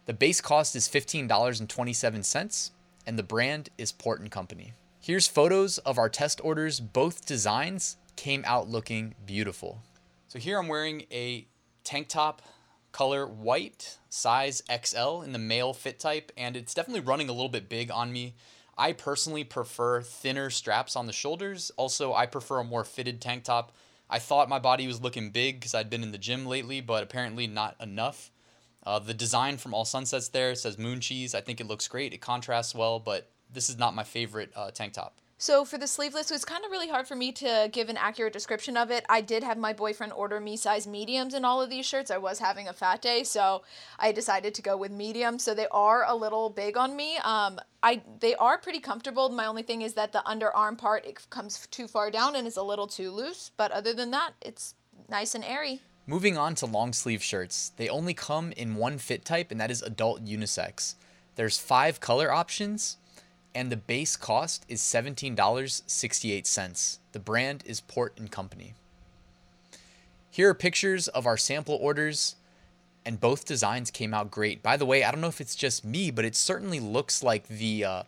The 0.05 0.13
base 0.13 0.39
cost 0.39 0.73
is 0.73 0.87
$15.27, 0.87 2.71
and 3.05 3.19
the 3.19 3.23
brand 3.23 3.69
is 3.77 3.91
Port 3.91 4.21
and 4.21 4.31
Company. 4.31 4.71
Here's 5.01 5.27
photos 5.27 5.79
of 5.79 5.97
our 5.97 6.09
test 6.09 6.39
orders. 6.43 6.79
Both 6.79 7.25
designs 7.25 7.97
came 8.15 8.43
out 8.45 8.69
looking 8.69 9.15
beautiful. 9.25 9.81
So 10.27 10.39
here 10.39 10.59
I'm 10.59 10.67
wearing 10.67 11.05
a 11.09 11.47
tank 11.85 12.09
top 12.09 12.41
color 12.91 13.25
white, 13.25 13.97
size 14.09 14.61
XL 14.69 15.21
in 15.21 15.31
the 15.31 15.39
male 15.39 15.73
fit 15.73 15.99
type, 15.99 16.31
and 16.35 16.57
it's 16.57 16.73
definitely 16.73 17.01
running 17.01 17.29
a 17.29 17.31
little 17.31 17.47
bit 17.47 17.69
big 17.69 17.91
on 17.91 18.11
me. 18.11 18.35
I 18.77 18.91
personally 18.91 19.45
prefer 19.45 20.01
thinner 20.01 20.49
straps 20.49 20.97
on 20.97 21.07
the 21.07 21.13
shoulders. 21.13 21.71
Also, 21.77 22.13
I 22.13 22.25
prefer 22.25 22.59
a 22.59 22.63
more 22.65 22.83
fitted 22.83 23.21
tank 23.21 23.45
top. 23.45 23.71
I 24.09 24.19
thought 24.19 24.49
my 24.49 24.59
body 24.59 24.85
was 24.85 25.01
looking 25.01 25.31
big 25.31 25.59
because 25.59 25.73
I'd 25.73 25.89
been 25.89 26.03
in 26.03 26.11
the 26.11 26.17
gym 26.17 26.45
lately, 26.45 26.81
but 26.81 27.03
apparently 27.03 27.47
not 27.47 27.75
enough. 27.81 28.29
Uh, 28.83 28.99
the 28.99 29.13
design 29.13 29.57
from 29.57 29.73
All 29.73 29.85
Sunsets 29.85 30.27
there 30.29 30.55
says 30.55 30.77
moon 30.77 30.99
cheese. 30.99 31.33
I 31.33 31.41
think 31.41 31.61
it 31.61 31.67
looks 31.67 31.87
great. 31.87 32.13
It 32.13 32.21
contrasts 32.21 32.75
well, 32.75 32.99
but 32.99 33.29
this 33.51 33.69
is 33.69 33.77
not 33.77 33.95
my 33.95 34.03
favorite 34.03 34.51
uh, 34.55 34.71
tank 34.71 34.93
top. 34.93 35.19
So 35.39 35.65
for 35.65 35.77
the 35.77 35.85
sleeveless, 35.85 36.31
it 36.31 36.33
was 36.33 36.43
kind 36.43 36.65
of 36.65 36.71
really 36.71 36.87
hard 36.87 37.07
for 37.07 37.15
me 37.15 37.31
to 37.33 37.69
give 37.71 37.89
an 37.89 37.97
accurate 37.97 38.33
description 38.33 38.75
of 38.75 38.89
it. 38.89 39.05
I 39.07 39.21
did 39.21 39.43
have 39.43 39.55
my 39.55 39.71
boyfriend 39.71 40.13
order 40.13 40.39
me 40.39 40.57
size 40.57 40.87
mediums 40.87 41.35
in 41.35 41.45
all 41.45 41.61
of 41.61 41.69
these 41.69 41.85
shirts. 41.85 42.09
I 42.09 42.17
was 42.17 42.39
having 42.39 42.67
a 42.67 42.73
fat 42.73 43.03
day, 43.03 43.23
so 43.23 43.61
I 43.99 44.11
decided 44.11 44.55
to 44.55 44.63
go 44.63 44.75
with 44.75 44.91
medium. 44.91 45.37
So 45.37 45.53
they 45.53 45.67
are 45.67 46.03
a 46.07 46.15
little 46.15 46.49
big 46.49 46.75
on 46.75 46.95
me. 46.95 47.17
Um, 47.17 47.59
I 47.83 48.01
they 48.19 48.33
are 48.35 48.57
pretty 48.57 48.79
comfortable. 48.79 49.29
My 49.29 49.45
only 49.45 49.61
thing 49.61 49.83
is 49.83 49.93
that 49.93 50.11
the 50.11 50.23
underarm 50.25 50.75
part 50.75 51.05
it 51.05 51.29
comes 51.29 51.67
too 51.67 51.87
far 51.87 52.09
down 52.09 52.35
and 52.35 52.47
is 52.47 52.57
a 52.57 52.63
little 52.63 52.87
too 52.87 53.11
loose. 53.11 53.51
But 53.57 53.71
other 53.71 53.93
than 53.93 54.09
that, 54.11 54.31
it's 54.41 54.73
nice 55.07 55.35
and 55.35 55.43
airy. 55.43 55.81
Moving 56.07 56.35
on 56.35 56.55
to 56.55 56.65
long 56.65 56.93
sleeve 56.93 57.21
shirts, 57.21 57.73
they 57.77 57.89
only 57.89 58.15
come 58.15 58.53
in 58.53 58.75
one 58.75 58.97
fit 58.97 59.23
type, 59.23 59.51
and 59.51 59.61
that 59.61 59.69
is 59.69 59.83
adult 59.83 60.25
unisex. 60.25 60.95
There's 61.35 61.59
five 61.59 61.99
color 61.99 62.31
options 62.31 62.97
and 63.57 63.69
the 63.71 63.75
base 63.75 64.15
cost 64.15 64.63
is 64.69 64.79
$17.68. 64.81 66.97
The 67.11 67.19
brand 67.19 67.63
is 67.65 67.81
Port 67.81 68.13
and 68.15 68.29
Company. 68.29 68.75
Here 70.29 70.49
are 70.49 70.53
pictures 70.53 71.07
of 71.07 71.25
our 71.25 71.37
sample 71.37 71.75
orders, 71.81 72.35
and 73.03 73.19
both 73.19 73.45
designs 73.45 73.89
came 73.89 74.13
out 74.13 74.29
great. 74.29 74.61
By 74.61 74.77
the 74.77 74.85
way, 74.85 75.03
I 75.03 75.09
don't 75.09 75.21
know 75.21 75.27
if 75.27 75.41
it's 75.41 75.55
just 75.55 75.83
me, 75.83 76.11
but 76.11 76.23
it 76.23 76.35
certainly 76.35 76.79
looks 76.79 77.23
like 77.23 77.47
the 77.47 77.83
uh, 77.83 78.03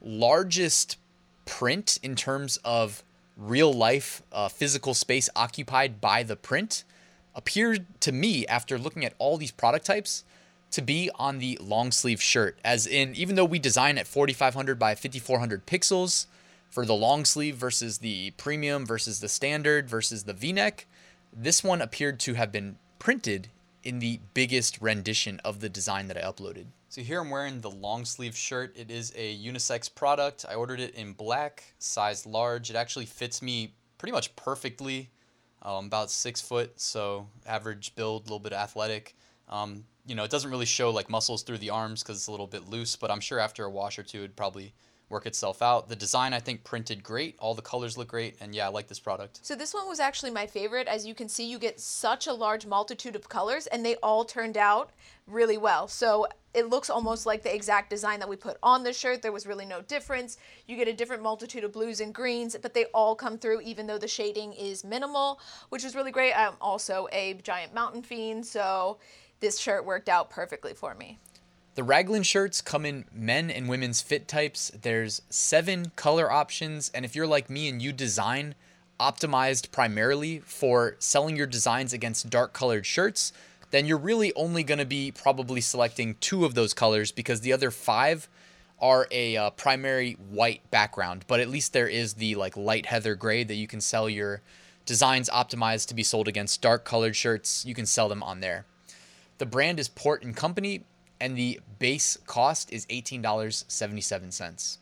largest 0.00 0.96
print 1.44 1.98
in 2.00 2.14
terms 2.14 2.58
of 2.58 3.02
real 3.36 3.72
life 3.72 4.22
uh, 4.30 4.46
physical 4.46 4.94
space 4.94 5.28
occupied 5.34 6.00
by 6.00 6.22
the 6.22 6.36
print 6.36 6.84
appeared 7.34 7.84
to 8.02 8.12
me 8.12 8.46
after 8.46 8.78
looking 8.78 9.04
at 9.04 9.14
all 9.18 9.38
these 9.38 9.50
product 9.50 9.86
types 9.86 10.22
to 10.74 10.82
be 10.82 11.10
on 11.16 11.38
the 11.38 11.58
long 11.60 11.90
sleeve 11.90 12.20
shirt 12.20 12.58
as 12.64 12.86
in 12.86 13.14
even 13.14 13.36
though 13.36 13.44
we 13.44 13.58
design 13.58 13.98
at 13.98 14.06
4500 14.06 14.78
by 14.78 14.94
5400 14.94 15.66
pixels 15.66 16.26
for 16.68 16.84
the 16.84 16.94
long 16.94 17.24
sleeve 17.24 17.56
versus 17.56 17.98
the 17.98 18.32
premium 18.32 18.84
versus 18.84 19.20
the 19.20 19.28
standard 19.28 19.88
versus 19.88 20.24
the 20.24 20.32
v-neck 20.32 20.86
this 21.36 21.64
one 21.64 21.80
appeared 21.80 22.20
to 22.20 22.34
have 22.34 22.52
been 22.52 22.76
printed 22.98 23.48
in 23.84 23.98
the 23.98 24.20
biggest 24.32 24.80
rendition 24.80 25.40
of 25.44 25.60
the 25.60 25.68
design 25.68 26.08
that 26.08 26.16
I 26.16 26.22
uploaded. 26.22 26.66
So 26.88 27.02
here 27.02 27.20
I'm 27.20 27.30
wearing 27.30 27.60
the 27.60 27.70
long 27.70 28.04
sleeve 28.04 28.36
shirt. 28.36 28.74
It 28.76 28.90
is 28.90 29.12
a 29.16 29.36
unisex 29.36 29.94
product. 29.94 30.46
I 30.48 30.54
ordered 30.54 30.80
it 30.80 30.94
in 30.94 31.12
black, 31.12 31.74
size 31.78 32.24
large. 32.24 32.70
It 32.70 32.76
actually 32.76 33.06
fits 33.06 33.42
me 33.42 33.74
pretty 33.98 34.12
much 34.12 34.34
perfectly. 34.36 35.10
Um, 35.62 35.86
about 35.86 36.10
six 36.10 36.42
foot, 36.42 36.78
so 36.78 37.26
average 37.46 37.94
build, 37.94 38.22
a 38.22 38.24
little 38.24 38.38
bit 38.38 38.52
athletic. 38.52 39.16
Um, 39.54 39.84
you 40.04 40.16
know, 40.16 40.24
it 40.24 40.30
doesn't 40.30 40.50
really 40.50 40.66
show 40.66 40.90
like 40.90 41.08
muscles 41.08 41.44
through 41.44 41.58
the 41.58 41.70
arms 41.70 42.02
because 42.02 42.16
it's 42.16 42.26
a 42.26 42.30
little 42.30 42.48
bit 42.48 42.68
loose, 42.68 42.96
but 42.96 43.10
I'm 43.10 43.20
sure 43.20 43.38
after 43.38 43.64
a 43.64 43.70
wash 43.70 43.98
or 43.98 44.02
two, 44.02 44.18
it'd 44.18 44.36
probably 44.36 44.74
work 45.08 45.26
itself 45.26 45.62
out. 45.62 45.88
The 45.88 45.94
design, 45.96 46.32
I 46.32 46.40
think, 46.40 46.64
printed 46.64 47.04
great. 47.04 47.36
All 47.38 47.54
the 47.54 47.62
colors 47.62 47.96
look 47.96 48.08
great. 48.08 48.36
And 48.40 48.54
yeah, 48.54 48.66
I 48.66 48.70
like 48.70 48.88
this 48.88 48.98
product. 48.98 49.38
So 49.42 49.54
this 49.54 49.72
one 49.72 49.88
was 49.88 50.00
actually 50.00 50.32
my 50.32 50.46
favorite. 50.46 50.88
As 50.88 51.06
you 51.06 51.14
can 51.14 51.28
see, 51.28 51.48
you 51.48 51.58
get 51.58 51.78
such 51.78 52.26
a 52.26 52.32
large 52.32 52.66
multitude 52.66 53.14
of 53.14 53.28
colors 53.28 53.66
and 53.68 53.84
they 53.84 53.94
all 53.96 54.24
turned 54.24 54.56
out 54.56 54.90
really 55.26 55.56
well. 55.56 55.86
So 55.86 56.26
it 56.54 56.68
looks 56.68 56.88
almost 56.88 57.26
like 57.26 57.42
the 57.42 57.54
exact 57.54 57.90
design 57.90 58.18
that 58.20 58.28
we 58.28 58.36
put 58.36 58.56
on 58.62 58.82
the 58.82 58.92
shirt. 58.92 59.22
There 59.22 59.32
was 59.32 59.46
really 59.46 59.66
no 59.66 59.82
difference. 59.82 60.38
You 60.66 60.76
get 60.76 60.88
a 60.88 60.92
different 60.92 61.22
multitude 61.22 61.64
of 61.64 61.72
blues 61.72 62.00
and 62.00 62.14
greens, 62.14 62.56
but 62.60 62.74
they 62.74 62.86
all 62.86 63.14
come 63.14 63.38
through 63.38 63.60
even 63.60 63.86
though 63.86 63.98
the 63.98 64.08
shading 64.08 64.52
is 64.52 64.84
minimal, 64.84 65.40
which 65.68 65.84
is 65.84 65.94
really 65.94 66.12
great. 66.12 66.32
I'm 66.32 66.54
also 66.60 67.08
a 67.12 67.34
giant 67.42 67.74
mountain 67.74 68.02
fiend, 68.02 68.46
so 68.46 68.98
this 69.40 69.58
shirt 69.58 69.84
worked 69.84 70.08
out 70.08 70.30
perfectly 70.30 70.74
for 70.74 70.94
me. 70.94 71.18
The 71.74 71.82
Raglan 71.82 72.22
shirts 72.22 72.60
come 72.60 72.86
in 72.86 73.04
men 73.12 73.50
and 73.50 73.68
women's 73.68 74.00
fit 74.00 74.28
types. 74.28 74.70
There's 74.80 75.22
seven 75.28 75.90
color 75.96 76.30
options, 76.30 76.90
and 76.94 77.04
if 77.04 77.16
you're 77.16 77.26
like 77.26 77.50
me 77.50 77.68
and 77.68 77.82
you 77.82 77.92
design 77.92 78.54
optimized 79.00 79.72
primarily 79.72 80.38
for 80.38 80.94
selling 81.00 81.36
your 81.36 81.48
designs 81.48 81.92
against 81.92 82.30
dark 82.30 82.52
colored 82.52 82.86
shirts, 82.86 83.32
then 83.70 83.86
you're 83.86 83.98
really 83.98 84.32
only 84.34 84.62
going 84.62 84.78
to 84.78 84.84
be 84.84 85.10
probably 85.10 85.60
selecting 85.60 86.14
two 86.20 86.44
of 86.44 86.54
those 86.54 86.72
colors 86.72 87.10
because 87.10 87.40
the 87.40 87.52
other 87.52 87.72
five 87.72 88.28
are 88.80 89.08
a 89.10 89.36
uh, 89.36 89.50
primary 89.50 90.12
white 90.12 90.70
background. 90.70 91.24
But 91.26 91.40
at 91.40 91.48
least 91.48 91.72
there 91.72 91.88
is 91.88 92.14
the 92.14 92.36
like 92.36 92.56
light 92.56 92.86
heather 92.86 93.16
gray 93.16 93.42
that 93.42 93.54
you 93.54 93.66
can 93.66 93.80
sell 93.80 94.08
your 94.08 94.42
designs 94.86 95.28
optimized 95.30 95.88
to 95.88 95.94
be 95.94 96.04
sold 96.04 96.28
against 96.28 96.62
dark 96.62 96.84
colored 96.84 97.16
shirts. 97.16 97.64
You 97.64 97.74
can 97.74 97.86
sell 97.86 98.08
them 98.08 98.22
on 98.22 98.40
there. 98.40 98.64
The 99.38 99.46
brand 99.46 99.80
is 99.80 99.88
Port 99.88 100.22
and 100.22 100.36
Company 100.36 100.84
and 101.20 101.36
the 101.36 101.60
base 101.78 102.18
cost 102.26 102.72
is 102.72 102.86
$18.77. 102.86 104.78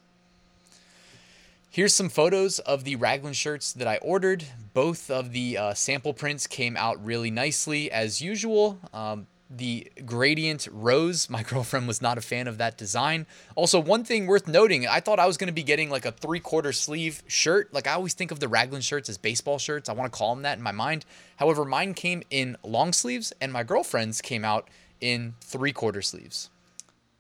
Here's 1.71 1.95
some 1.95 2.09
photos 2.09 2.59
of 2.59 2.85
the 2.85 2.97
Raglan 2.97 3.33
shirts 3.33 3.73
that 3.73 3.89
I 3.89 3.97
ordered. 3.99 4.45
Both 4.75 5.11
of 5.11 5.33
the 5.33 5.57
uh, 5.57 5.75
sample 5.75 6.13
prints 6.13 6.47
came 6.47 6.77
out 6.77 7.03
really 7.03 7.31
nicely 7.31 7.91
as 7.91 8.21
usual. 8.21 8.79
Um, 8.93 9.27
the 9.55 9.91
gradient 10.05 10.69
rose, 10.71 11.29
my 11.31 11.43
girlfriend 11.43 11.87
was 11.87 12.01
not 12.01 12.19
a 12.19 12.21
fan 12.21 12.49
of 12.49 12.59
that 12.59 12.79
design. 12.79 13.27
Also, 13.55 13.79
one 13.79 14.05
thing 14.05 14.27
worth 14.27 14.49
noting, 14.49 14.87
I 14.87 15.01
thought 15.01 15.19
I 15.19 15.27
was 15.27 15.37
going 15.37 15.49
to 15.49 15.53
be 15.53 15.63
getting 15.63 15.91
like 15.91 16.05
a 16.05 16.13
three 16.13 16.41
quarter 16.41 16.73
sleeve 16.73 17.23
shirt. 17.27 17.73
Like 17.73 17.87
I 17.87 17.93
always 17.93 18.15
think 18.15 18.31
of 18.31 18.41
the 18.41 18.49
Raglan 18.49 18.83
shirts 18.83 19.09
as 19.09 19.19
baseball 19.19 19.59
shirts. 19.59 19.89
I 19.89 19.93
want 19.93 20.13
to 20.13 20.17
call 20.17 20.35
them 20.35 20.43
that 20.43 20.59
in 20.59 20.65
my 20.65 20.73
mind. 20.73 21.05
However, 21.37 21.65
mine 21.65 21.95
came 21.95 22.23
in 22.31 22.57
long 22.63 22.93
sleeves 22.93 23.33
and 23.41 23.53
my 23.53 23.63
girlfriend's 23.63 24.21
came 24.21 24.45
out 24.45 24.69
in 25.01 25.35
three 25.41 25.73
quarter 25.73 26.03
sleeves. 26.03 26.51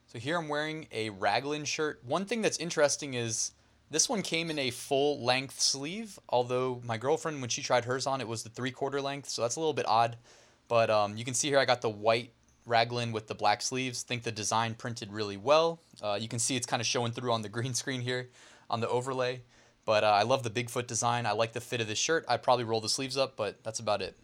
So 0.07 0.19
here 0.19 0.39
I'm 0.39 0.49
wearing 0.49 0.89
a 0.93 1.11
Raglan 1.11 1.65
shirt. 1.65 2.01
One 2.07 2.27
thing 2.27 2.43
that's 2.43 2.59
interesting 2.59 3.15
is 3.15 3.53
this 3.91 4.09
one 4.09 4.23
came 4.23 4.51
in 4.51 4.59
a 4.59 4.71
full 4.71 5.23
length 5.23 5.61
sleeve, 5.61 6.19
although 6.29 6.81
my 6.85 6.97
girlfriend, 6.97 7.41
when 7.41 7.51
she 7.51 7.63
tried 7.63 7.85
hers 7.85 8.07
on, 8.07 8.21
it 8.21 8.29
was 8.29 8.43
the 8.43 8.49
three 8.49 8.71
quarter 8.71 9.01
length, 9.01 9.29
so 9.29 9.43
that's 9.43 9.57
a 9.57 9.61
little 9.61 9.75
bit 9.75 9.87
odd. 9.87 10.17
But 10.73 10.89
um, 10.89 11.19
you 11.19 11.25
can 11.27 11.35
see 11.35 11.49
here 11.49 11.59
I 11.59 11.67
got 11.67 11.83
the 11.83 11.91
white 11.91 12.33
Raglan 12.65 13.13
with 13.13 13.27
the 13.27 13.35
black 13.35 13.61
sleeves. 13.61 14.05
think 14.05 14.23
the 14.23 14.33
design 14.33 14.73
printed 14.73 15.13
really 15.13 15.37
well. 15.37 15.83
Uh, 16.03 16.17
you 16.19 16.29
can 16.29 16.39
see 16.39 16.57
it's 16.57 16.65
kind 16.65 16.81
of 16.81 16.87
showing 16.87 17.13
through 17.13 17.31
on 17.31 17.43
the 17.43 17.51
green 17.51 17.75
screen 17.83 18.01
here 18.01 18.31
on 18.71 18.81
the 18.81 18.89
overlay. 18.89 19.43
But 19.85 20.03
uh, 20.03 20.07
I 20.07 20.23
love 20.23 20.45
the 20.45 20.49
Bigfoot 20.49 20.87
design. 20.87 21.27
I 21.27 21.33
like 21.33 21.53
the 21.53 21.61
fit 21.61 21.83
of 21.83 21.89
this 21.89 21.99
shirt. 21.99 22.25
I'd 22.27 22.43
probably 22.43 22.65
roll 22.65 22.81
the 22.81 22.89
sleeves 22.89 23.19
up, 23.19 23.37
but 23.37 23.63
that's 23.63 23.81
about 23.81 24.01
it. 24.01 24.17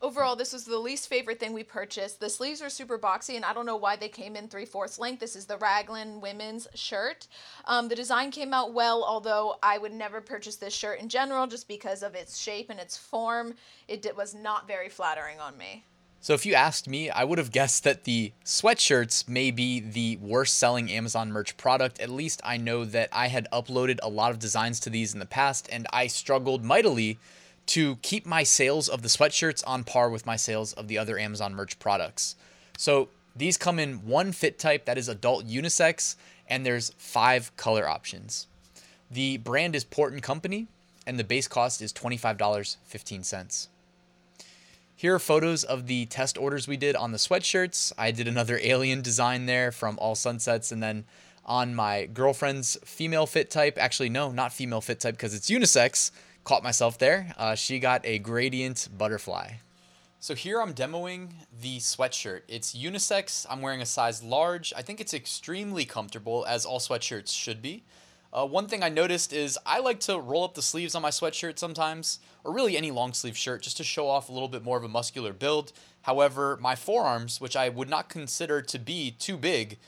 Overall, 0.00 0.36
this 0.36 0.52
was 0.52 0.64
the 0.64 0.78
least 0.78 1.08
favorite 1.08 1.40
thing 1.40 1.52
we 1.52 1.64
purchased. 1.64 2.20
The 2.20 2.30
sleeves 2.30 2.60
were 2.60 2.70
super 2.70 3.00
boxy, 3.00 3.34
and 3.34 3.44
I 3.44 3.52
don't 3.52 3.66
know 3.66 3.76
why 3.76 3.96
they 3.96 4.08
came 4.08 4.36
in 4.36 4.46
three 4.46 4.64
fourths 4.64 4.96
length. 4.96 5.18
This 5.18 5.34
is 5.34 5.46
the 5.46 5.56
Raglan 5.56 6.20
women's 6.20 6.68
shirt. 6.74 7.26
Um, 7.64 7.88
the 7.88 7.96
design 7.96 8.30
came 8.30 8.54
out 8.54 8.72
well, 8.72 9.02
although 9.02 9.56
I 9.60 9.76
would 9.76 9.92
never 9.92 10.20
purchase 10.20 10.54
this 10.54 10.72
shirt 10.72 11.00
in 11.00 11.08
general 11.08 11.48
just 11.48 11.66
because 11.66 12.04
of 12.04 12.14
its 12.14 12.38
shape 12.38 12.70
and 12.70 12.78
its 12.78 12.96
form. 12.96 13.54
It 13.88 14.16
was 14.16 14.36
not 14.36 14.68
very 14.68 14.88
flattering 14.88 15.40
on 15.40 15.58
me. 15.58 15.84
So, 16.20 16.32
if 16.32 16.46
you 16.46 16.54
asked 16.54 16.88
me, 16.88 17.10
I 17.10 17.24
would 17.24 17.38
have 17.38 17.50
guessed 17.50 17.82
that 17.84 18.04
the 18.04 18.32
sweatshirts 18.44 19.28
may 19.28 19.50
be 19.50 19.80
the 19.80 20.16
worst 20.20 20.58
selling 20.58 20.92
Amazon 20.92 21.32
merch 21.32 21.56
product. 21.56 22.00
At 22.00 22.10
least 22.10 22.40
I 22.44 22.56
know 22.56 22.84
that 22.84 23.08
I 23.12 23.28
had 23.28 23.48
uploaded 23.52 23.98
a 24.02 24.08
lot 24.08 24.30
of 24.30 24.38
designs 24.38 24.78
to 24.80 24.90
these 24.90 25.12
in 25.12 25.20
the 25.20 25.26
past, 25.26 25.68
and 25.72 25.88
I 25.92 26.06
struggled 26.06 26.64
mightily 26.64 27.18
to 27.68 27.96
keep 27.96 28.24
my 28.26 28.42
sales 28.42 28.88
of 28.88 29.02
the 29.02 29.08
sweatshirts 29.08 29.62
on 29.66 29.84
par 29.84 30.08
with 30.08 30.26
my 30.26 30.36
sales 30.36 30.72
of 30.72 30.88
the 30.88 30.98
other 30.98 31.18
Amazon 31.18 31.54
merch 31.54 31.78
products. 31.78 32.34
So 32.76 33.08
these 33.36 33.56
come 33.56 33.78
in 33.78 34.06
one 34.06 34.32
fit 34.32 34.58
type 34.58 34.86
that 34.86 34.98
is 34.98 35.08
adult 35.08 35.46
unisex, 35.46 36.16
and 36.48 36.64
there's 36.64 36.92
five 36.96 37.54
color 37.56 37.86
options. 37.86 38.46
The 39.10 39.36
brand 39.38 39.76
is 39.76 39.84
Port 39.84 40.12
and 40.12 40.22
Company, 40.22 40.66
and 41.06 41.18
the 41.18 41.24
base 41.24 41.46
cost 41.46 41.82
is 41.82 41.92
$25.15. 41.92 43.68
Here 44.96 45.14
are 45.14 45.20
photos 45.20 45.62
of 45.62 45.86
the 45.86 46.06
test 46.06 46.36
orders 46.36 46.66
we 46.66 46.76
did 46.76 46.96
on 46.96 47.12
the 47.12 47.18
sweatshirts. 47.18 47.92
I 47.96 48.10
did 48.10 48.26
another 48.26 48.58
alien 48.62 49.02
design 49.02 49.46
there 49.46 49.70
from 49.72 49.98
All 49.98 50.14
Sunsets, 50.14 50.72
and 50.72 50.82
then 50.82 51.04
on 51.44 51.74
my 51.74 52.06
girlfriend's 52.06 52.78
female 52.84 53.26
fit 53.26 53.50
type, 53.50 53.76
actually, 53.78 54.08
no, 54.08 54.30
not 54.30 54.52
female 54.52 54.80
fit 54.80 55.00
type 55.00 55.14
because 55.14 55.34
it's 55.34 55.50
unisex 55.50 56.10
caught 56.48 56.62
myself 56.62 56.96
there. 56.96 57.34
Uh, 57.36 57.54
she 57.54 57.78
got 57.78 58.00
a 58.06 58.18
gradient 58.18 58.88
butterfly. 58.96 59.52
So 60.18 60.34
here 60.34 60.62
I'm 60.62 60.72
demoing 60.72 61.32
the 61.60 61.76
sweatshirt. 61.76 62.40
It's 62.48 62.74
unisex. 62.74 63.44
I'm 63.50 63.60
wearing 63.60 63.82
a 63.82 63.86
size 63.86 64.22
large. 64.22 64.72
I 64.74 64.80
think 64.80 64.98
it's 64.98 65.12
extremely 65.12 65.84
comfortable, 65.84 66.46
as 66.48 66.64
all 66.64 66.80
sweatshirts 66.80 67.36
should 67.36 67.60
be. 67.60 67.84
Uh, 68.32 68.46
one 68.46 68.66
thing 68.66 68.82
I 68.82 68.88
noticed 68.88 69.30
is 69.34 69.58
I 69.66 69.80
like 69.80 70.00
to 70.00 70.18
roll 70.18 70.42
up 70.42 70.54
the 70.54 70.62
sleeves 70.62 70.94
on 70.94 71.02
my 71.02 71.10
sweatshirt 71.10 71.58
sometimes, 71.58 72.18
or 72.44 72.54
really 72.54 72.78
any 72.78 72.90
long 72.92 73.12
sleeve 73.12 73.36
shirt, 73.36 73.60
just 73.60 73.76
to 73.76 73.84
show 73.84 74.08
off 74.08 74.30
a 74.30 74.32
little 74.32 74.48
bit 74.48 74.64
more 74.64 74.78
of 74.78 74.84
a 74.84 74.88
muscular 74.88 75.34
build. 75.34 75.72
However, 76.02 76.56
my 76.62 76.74
forearms, 76.74 77.42
which 77.42 77.56
I 77.56 77.68
would 77.68 77.90
not 77.90 78.08
consider 78.08 78.62
to 78.62 78.78
be 78.78 79.10
too 79.10 79.36
big, 79.36 79.78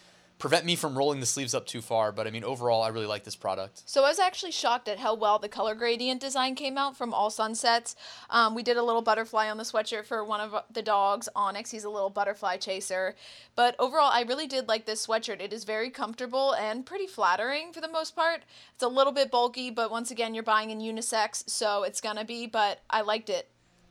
prevent 0.41 0.65
me 0.65 0.75
from 0.75 0.99
rolling 0.99 1.21
the 1.21 1.27
sleeves 1.27 1.55
up 1.55 1.67
too 1.67 1.81
far. 1.81 2.11
But 2.11 2.27
I 2.27 2.31
mean, 2.31 2.43
overall, 2.43 2.83
I 2.83 2.89
really 2.89 3.07
like 3.07 3.23
this 3.23 3.37
product. 3.37 3.83
So 3.85 4.03
I 4.03 4.09
was 4.09 4.19
actually 4.19 4.51
shocked 4.51 4.89
at 4.89 4.99
how 4.99 5.15
well 5.15 5.39
the 5.39 5.49
color 5.49 5.77
gradient 5.77 6.21
design 6.21 6.57
came 6.57 6.77
out 6.77 6.97
from 6.97 7.15
All 7.15 7.31
Sunsets. 7.31 7.95
Um, 8.31 8.55
we 8.57 8.65
did 8.65 8.77
a 8.77 8.83
little 8.83 9.03
butterfly 9.03 9.49
on 9.49 9.59
the 9.59 9.65
sweatshirt 9.65 10.07
for 10.07 10.25
one 10.25 10.41
of 10.41 10.65
the 10.73 10.83
dogs, 10.83 11.29
Onyx. 11.37 11.71
He's 11.71 11.85
a 11.85 11.91
little 11.91 12.11
butterfly 12.11 12.57
chaser. 12.57 13.15
But 13.55 13.77
overall, 13.79 14.11
I 14.11 14.23
really 14.23 14.47
did 14.47 14.67
like 14.67 14.87
this 14.87 15.07
sweatshirt. 15.07 15.41
It 15.41 15.53
is 15.53 15.65
very 15.65 15.91
comfortable 15.91 16.55
and 16.55 16.85
pretty 16.85 17.07
flattering 17.07 17.73
for 17.73 17.81
the 17.81 17.89
most 17.89 18.17
part. 18.17 18.43
It's 18.75 18.83
a 18.83 18.89
little 18.89 19.13
bit 19.13 19.31
bulky, 19.31 19.71
but 19.71 19.91
once 19.91 20.11
again, 20.11 20.35
you're 20.35 20.43
buying 20.43 20.71
in 20.71 20.81
unisex, 20.81 21.49
so 21.49 21.83
it's 21.83 22.01
gonna 22.01 22.25
be, 22.25 22.47
but 22.47 22.81
I 22.89 23.03
liked 23.03 23.29
it. 23.29 23.49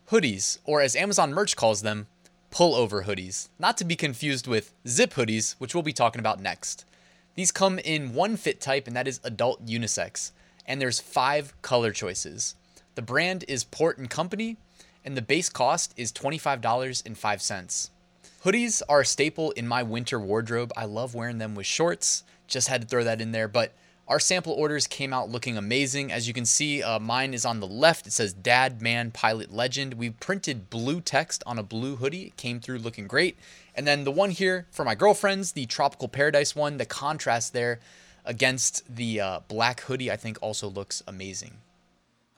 Hoodies, 0.10 0.58
or 0.65 0.82
as 0.82 0.96
Amazon 0.96 1.32
merch 1.32 1.56
calls 1.56 1.84
them, 1.84 2.08
pullover 2.51 3.06
hoodies, 3.06 3.50
not 3.58 3.77
to 3.77 3.86
be 3.86 3.96
confused 3.96 4.48
with 4.48 4.74
zip 4.88 5.13
hoodies, 5.13 5.56
which 5.60 5.74
we'll 5.74 5.84
be 5.84 5.94
talking 5.94 6.20
about 6.20 6.41
next. 6.41 6.86
These 7.36 7.51
come 7.51 7.79
in 7.79 8.13
one 8.13 8.38
fit 8.38 8.60
type, 8.60 8.88
and 8.88 8.96
that 8.96 9.08
is 9.08 9.20
adult 9.24 9.65
unisex, 9.65 10.32
and 10.65 10.82
there's 10.82 11.00
five 11.00 11.53
color 11.62 11.91
choices. 11.91 12.56
The 12.96 13.01
brand 13.01 13.46
is 13.48 13.63
Port 13.63 13.98
and 13.98 14.10
Company, 14.10 14.58
and 15.06 15.15
the 15.15 15.22
base 15.22 15.50
cost 15.50 15.94
is 15.96 16.12
$25.05. 16.12 17.89
Hoodies 18.44 18.82
are 18.89 19.01
a 19.01 19.06
staple 19.06 19.51
in 19.51 19.68
my 19.68 19.84
winter 19.84 20.20
wardrobe. 20.20 20.72
I 20.75 20.86
love 20.86 21.15
wearing 21.15 21.38
them 21.38 21.56
with 21.56 21.65
shorts. 21.65 22.24
Just 22.48 22.68
had 22.68 22.82
to 22.82 22.88
throw 22.88 23.03
that 23.03 23.22
in 23.22 23.32
there, 23.32 23.48
but 23.48 23.74
our 24.10 24.20
sample 24.20 24.54
orders 24.54 24.88
came 24.88 25.13
out 25.13 25.30
looking 25.30 25.56
amazing. 25.56 26.12
As 26.12 26.28
you 26.28 26.34
can 26.34 26.46
see, 26.46 26.82
uh, 26.82 26.98
mine 26.98 27.36
is 27.36 27.46
on 27.46 27.60
the 27.60 27.68
left. 27.68 28.08
It 28.08 28.12
says 28.12 28.34
Dad 28.34 28.82
Man 28.82 29.12
Pilot 29.12 29.54
Legend. 29.54 29.94
We 29.94 30.10
printed 30.10 30.72
blue 30.72 31.00
text 31.00 31.44
on 31.46 31.60
a 31.60 31.63
blue 31.63 31.96
hoodie. 31.98 32.24
It 32.24 32.36
came 32.36 32.60
through 32.60 32.80
looking 32.80 33.06
great. 33.06 33.38
And 33.75 33.86
then 33.86 34.06
the 34.06 34.12
one 34.12 34.32
here 34.32 34.66
for 34.72 34.84
my 34.84 34.96
girlfriends, 34.96 35.51
the 35.51 35.68
Tropical 35.68 36.08
Paradise 36.08 36.56
one, 36.56 36.78
the 36.78 36.88
contrast 36.88 37.54
there 37.54 37.80
against 38.25 38.84
the 38.94 39.22
uh, 39.22 39.39
black 39.48 39.82
hoodie, 39.82 40.12
I 40.12 40.18
think 40.18 40.39
also 40.42 40.68
looks 40.68 41.04
amazing. 41.08 41.58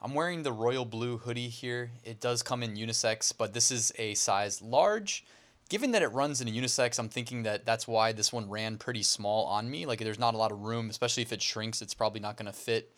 I'm 0.02 0.12
wearing 0.12 0.42
the 0.42 0.52
royal 0.52 0.84
blue 0.84 1.16
hoodie 1.16 1.48
here. 1.48 1.92
It 2.04 2.20
does 2.20 2.42
come 2.42 2.62
in 2.62 2.76
unisex, 2.76 3.32
but 3.36 3.54
this 3.54 3.70
is 3.70 3.92
a 3.98 4.12
size 4.12 4.60
large. 4.60 5.24
Given 5.72 5.92
that 5.92 6.02
it 6.02 6.08
runs 6.08 6.42
in 6.42 6.48
a 6.48 6.50
unisex, 6.50 6.98
I'm 6.98 7.08
thinking 7.08 7.44
that 7.44 7.64
that's 7.64 7.88
why 7.88 8.12
this 8.12 8.30
one 8.30 8.50
ran 8.50 8.76
pretty 8.76 9.02
small 9.02 9.46
on 9.46 9.70
me. 9.70 9.86
Like 9.86 10.00
there's 10.00 10.18
not 10.18 10.34
a 10.34 10.36
lot 10.36 10.52
of 10.52 10.60
room, 10.60 10.90
especially 10.90 11.22
if 11.22 11.32
it 11.32 11.40
shrinks, 11.40 11.80
it's 11.80 11.94
probably 11.94 12.20
not 12.20 12.36
going 12.36 12.44
to 12.44 12.52
fit 12.52 12.92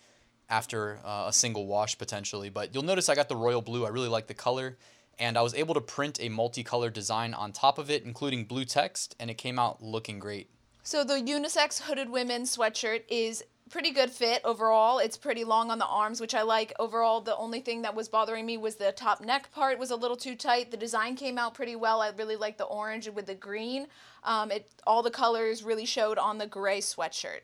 after 0.51 0.99
uh, 1.05 1.27
a 1.29 1.33
single 1.33 1.69
wash 1.69 1.97
potentially. 1.97 2.51
But 2.51 2.75
you'll 2.75 2.83
notice 2.83 3.09
I 3.09 3.15
got 3.15 3.29
the 3.29 3.37
royal 3.37 3.63
blue. 3.63 3.87
I 3.87 3.91
really 3.91 4.09
like 4.09 4.27
the 4.27 4.35
color 4.35 4.77
and 5.21 5.39
I 5.39 5.43
was 5.43 5.55
able 5.55 5.75
to 5.75 5.81
print 5.81 6.19
a 6.19 6.29
multicolor 6.29 6.93
design 6.93 7.33
on 7.33 7.53
top 7.53 7.79
of 7.79 7.93
it, 7.93 8.03
including 8.03 8.45
blue 8.45 8.65
text, 8.65 9.15
and 9.21 9.31
it 9.31 9.39
came 9.39 9.57
out 9.57 9.81
looking 9.81 10.19
great. 10.19 10.51
So 10.83 11.05
the 11.05 11.15
unisex 11.15 11.83
hooded 11.83 12.11
women 12.11 12.43
sweatshirt 12.43 13.03
is 13.09 13.45
pretty 13.75 13.91
good 13.91 14.09
fit 14.09 14.41
overall. 14.45 15.01
It's 15.01 15.17
pretty 15.17 15.43
long 15.43 15.69
on 15.69 15.81
the 15.81 15.87
arms, 15.87 16.21
which 16.21 16.33
I 16.33 16.43
like. 16.43 16.73
Overall, 16.79 17.21
the 17.21 17.37
only 17.37 17.59
thing 17.59 17.83
that 17.83 17.97
was 17.97 18.09
bothering 18.09 18.47
me 18.47 18.57
was 18.57 18.77
the 18.77 18.93
top 18.93 19.21
neck 19.21 19.51
part 19.51 19.81
was 19.81 19.91
a 19.91 19.97
little 19.97 20.17
too 20.17 20.37
tight. 20.37 20.71
The 20.71 20.77
design 20.77 21.17
came 21.17 21.39
out 21.39 21.55
pretty 21.55 21.75
well. 21.75 22.01
I 22.01 22.11
really 22.11 22.37
like 22.37 22.57
the 22.57 22.67
orange 22.67 23.09
with 23.09 23.27
the 23.27 23.35
green. 23.35 23.89
Um, 24.23 24.53
it 24.53 24.71
all 24.87 25.03
the 25.03 25.11
colors 25.11 25.65
really 25.65 25.87
showed 25.87 26.19
on 26.19 26.39
the 26.39 26.47
gray 26.47 26.79
sweatshirt. 26.79 27.41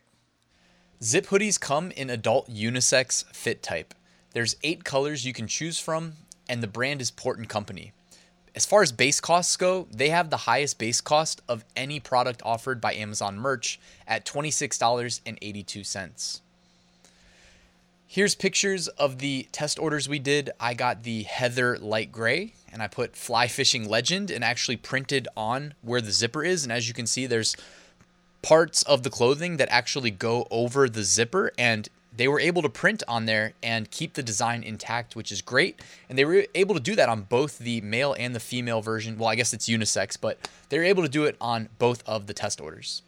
Zip 1.02 1.26
hoodies 1.26 1.58
come 1.58 1.90
in 1.90 2.08
adult 2.08 2.48
unisex 2.48 3.24
fit 3.34 3.60
type. 3.60 3.92
There's 4.32 4.54
eight 4.62 4.84
colors 4.84 5.24
you 5.24 5.32
can 5.32 5.48
choose 5.48 5.80
from, 5.80 6.12
and 6.48 6.62
the 6.62 6.68
brand 6.68 7.02
is 7.02 7.10
Port 7.10 7.38
and 7.38 7.48
Company. 7.48 7.92
As 8.54 8.66
far 8.66 8.82
as 8.82 8.92
base 8.92 9.20
costs 9.20 9.56
go, 9.56 9.86
they 9.90 10.10
have 10.10 10.30
the 10.30 10.36
highest 10.38 10.78
base 10.78 11.00
cost 11.00 11.40
of 11.48 11.64
any 11.76 12.00
product 12.00 12.42
offered 12.44 12.80
by 12.80 12.94
Amazon 12.94 13.38
merch 13.38 13.78
at 14.06 14.26
$26.82. 14.26 16.40
Here's 18.06 18.34
pictures 18.34 18.88
of 18.88 19.18
the 19.18 19.46
test 19.52 19.78
orders 19.78 20.08
we 20.08 20.18
did. 20.18 20.50
I 20.58 20.74
got 20.74 21.04
the 21.04 21.22
Heather 21.22 21.78
light 21.78 22.10
gray 22.10 22.54
and 22.72 22.82
I 22.82 22.88
put 22.88 23.14
fly 23.14 23.46
fishing 23.46 23.88
legend 23.88 24.32
and 24.32 24.42
actually 24.42 24.76
printed 24.76 25.28
on 25.36 25.74
where 25.82 26.00
the 26.00 26.10
zipper 26.10 26.42
is. 26.42 26.64
And 26.64 26.72
as 26.72 26.88
you 26.88 26.94
can 26.94 27.06
see, 27.06 27.26
there's 27.26 27.56
parts 28.42 28.82
of 28.82 29.04
the 29.04 29.10
clothing 29.10 29.58
that 29.58 29.68
actually 29.70 30.10
go 30.10 30.48
over 30.50 30.88
the 30.88 31.04
zipper 31.04 31.52
and 31.56 31.88
they 32.14 32.28
were 32.28 32.40
able 32.40 32.62
to 32.62 32.68
print 32.68 33.02
on 33.06 33.26
there 33.26 33.52
and 33.62 33.90
keep 33.90 34.14
the 34.14 34.22
design 34.22 34.62
intact, 34.62 35.14
which 35.14 35.30
is 35.30 35.42
great. 35.42 35.80
And 36.08 36.18
they 36.18 36.24
were 36.24 36.46
able 36.54 36.74
to 36.74 36.80
do 36.80 36.96
that 36.96 37.08
on 37.08 37.22
both 37.22 37.58
the 37.58 37.80
male 37.80 38.14
and 38.18 38.34
the 38.34 38.40
female 38.40 38.80
version. 38.82 39.16
Well, 39.16 39.28
I 39.28 39.34
guess 39.36 39.52
it's 39.52 39.68
unisex, 39.68 40.20
but 40.20 40.48
they 40.68 40.78
were 40.78 40.84
able 40.84 41.02
to 41.02 41.08
do 41.08 41.24
it 41.24 41.36
on 41.40 41.68
both 41.78 42.06
of 42.08 42.26
the 42.26 42.34
test 42.34 42.60
orders. 42.60 43.02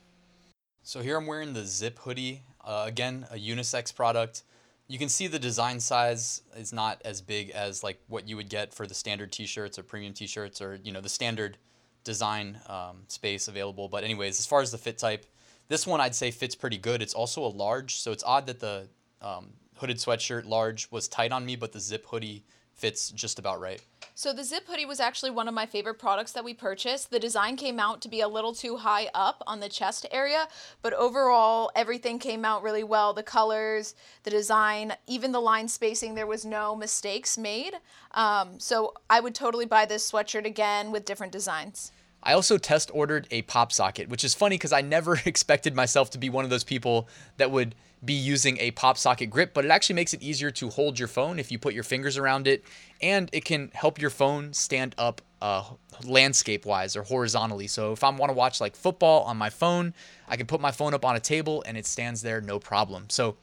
So 0.82 1.00
here 1.00 1.16
I'm 1.16 1.26
wearing 1.26 1.52
the 1.52 1.64
Zip 1.64 1.98
hoodie. 2.00 2.42
Uh, 2.64 2.84
again, 2.86 3.26
a 3.30 3.36
unisex 3.36 3.94
product. 3.94 4.42
You 4.88 4.98
can 4.98 5.08
see 5.08 5.26
the 5.26 5.38
design 5.38 5.80
size 5.80 6.42
is 6.56 6.72
not 6.72 7.00
as 7.04 7.20
big 7.20 7.50
as 7.50 7.82
like 7.82 8.00
what 8.08 8.28
you 8.28 8.36
would 8.36 8.48
get 8.48 8.74
for 8.74 8.86
the 8.86 8.94
standard 8.94 9.32
t-shirts 9.32 9.78
or 9.78 9.82
premium 9.82 10.12
t-shirts 10.12 10.60
or 10.60 10.78
you 10.82 10.92
know 10.92 11.00
the 11.00 11.08
standard 11.08 11.56
design 12.04 12.60
um, 12.68 13.04
space 13.08 13.48
available. 13.48 13.88
But 13.88 14.04
anyways, 14.04 14.38
as 14.38 14.46
far 14.46 14.60
as 14.60 14.70
the 14.70 14.78
fit 14.78 14.98
type, 14.98 15.24
this 15.72 15.86
one 15.86 16.02
I'd 16.02 16.14
say 16.14 16.30
fits 16.30 16.54
pretty 16.54 16.76
good. 16.76 17.00
It's 17.00 17.14
also 17.14 17.42
a 17.44 17.48
large, 17.48 17.96
so 17.96 18.12
it's 18.12 18.22
odd 18.24 18.46
that 18.46 18.60
the 18.60 18.88
um, 19.22 19.54
hooded 19.76 19.96
sweatshirt 19.96 20.44
large 20.44 20.90
was 20.90 21.08
tight 21.08 21.32
on 21.32 21.46
me, 21.46 21.56
but 21.56 21.72
the 21.72 21.80
zip 21.80 22.04
hoodie 22.06 22.44
fits 22.74 23.10
just 23.10 23.38
about 23.38 23.58
right. 23.58 23.80
So 24.14 24.34
the 24.34 24.44
zip 24.44 24.66
hoodie 24.66 24.84
was 24.84 25.00
actually 25.00 25.30
one 25.30 25.48
of 25.48 25.54
my 25.54 25.64
favorite 25.64 25.94
products 25.94 26.32
that 26.32 26.44
we 26.44 26.52
purchased. 26.52 27.10
The 27.10 27.18
design 27.18 27.56
came 27.56 27.80
out 27.80 28.02
to 28.02 28.08
be 28.10 28.20
a 28.20 28.28
little 28.28 28.52
too 28.52 28.76
high 28.76 29.08
up 29.14 29.42
on 29.46 29.60
the 29.60 29.68
chest 29.70 30.04
area, 30.10 30.46
but 30.82 30.92
overall 30.92 31.70
everything 31.74 32.18
came 32.18 32.44
out 32.44 32.62
really 32.62 32.84
well. 32.84 33.14
The 33.14 33.22
colors, 33.22 33.94
the 34.24 34.30
design, 34.30 34.92
even 35.06 35.32
the 35.32 35.40
line 35.40 35.68
spacing, 35.68 36.14
there 36.14 36.26
was 36.26 36.44
no 36.44 36.76
mistakes 36.76 37.38
made. 37.38 37.72
Um, 38.10 38.60
so 38.60 38.92
I 39.08 39.20
would 39.20 39.34
totally 39.34 39.64
buy 39.64 39.86
this 39.86 40.10
sweatshirt 40.10 40.44
again 40.44 40.92
with 40.92 41.06
different 41.06 41.32
designs. 41.32 41.92
I 42.22 42.34
also 42.34 42.58
test 42.58 42.90
ordered 42.94 43.26
a 43.30 43.42
pop 43.42 43.72
socket, 43.72 44.08
which 44.08 44.24
is 44.24 44.34
funny 44.34 44.56
because 44.56 44.72
I 44.72 44.80
never 44.80 45.18
expected 45.26 45.74
myself 45.74 46.10
to 46.10 46.18
be 46.18 46.30
one 46.30 46.44
of 46.44 46.50
those 46.50 46.64
people 46.64 47.08
that 47.36 47.50
would 47.50 47.74
be 48.04 48.14
using 48.14 48.58
a 48.58 48.72
pop 48.72 48.98
socket 48.98 49.30
grip, 49.30 49.54
but 49.54 49.64
it 49.64 49.70
actually 49.70 49.94
makes 49.94 50.12
it 50.12 50.22
easier 50.22 50.50
to 50.50 50.68
hold 50.70 50.98
your 50.98 51.06
phone 51.06 51.38
if 51.38 51.52
you 51.52 51.58
put 51.58 51.72
your 51.72 51.84
fingers 51.84 52.18
around 52.18 52.48
it, 52.48 52.64
and 53.00 53.30
it 53.32 53.44
can 53.44 53.70
help 53.74 54.00
your 54.00 54.10
phone 54.10 54.52
stand 54.52 54.94
up 54.98 55.20
uh, 55.40 55.62
landscape 56.04 56.66
wise 56.66 56.96
or 56.96 57.02
horizontally. 57.02 57.68
So 57.68 57.92
if 57.92 58.02
I 58.02 58.10
want 58.10 58.30
to 58.30 58.34
watch 58.34 58.60
like 58.60 58.74
football 58.74 59.22
on 59.22 59.36
my 59.36 59.50
phone, 59.50 59.94
I 60.28 60.36
can 60.36 60.46
put 60.46 60.60
my 60.60 60.72
phone 60.72 60.94
up 60.94 61.04
on 61.04 61.14
a 61.14 61.20
table 61.20 61.62
and 61.66 61.76
it 61.76 61.86
stands 61.86 62.22
there 62.22 62.40
no 62.40 62.58
problem. 62.58 63.06
So 63.08 63.36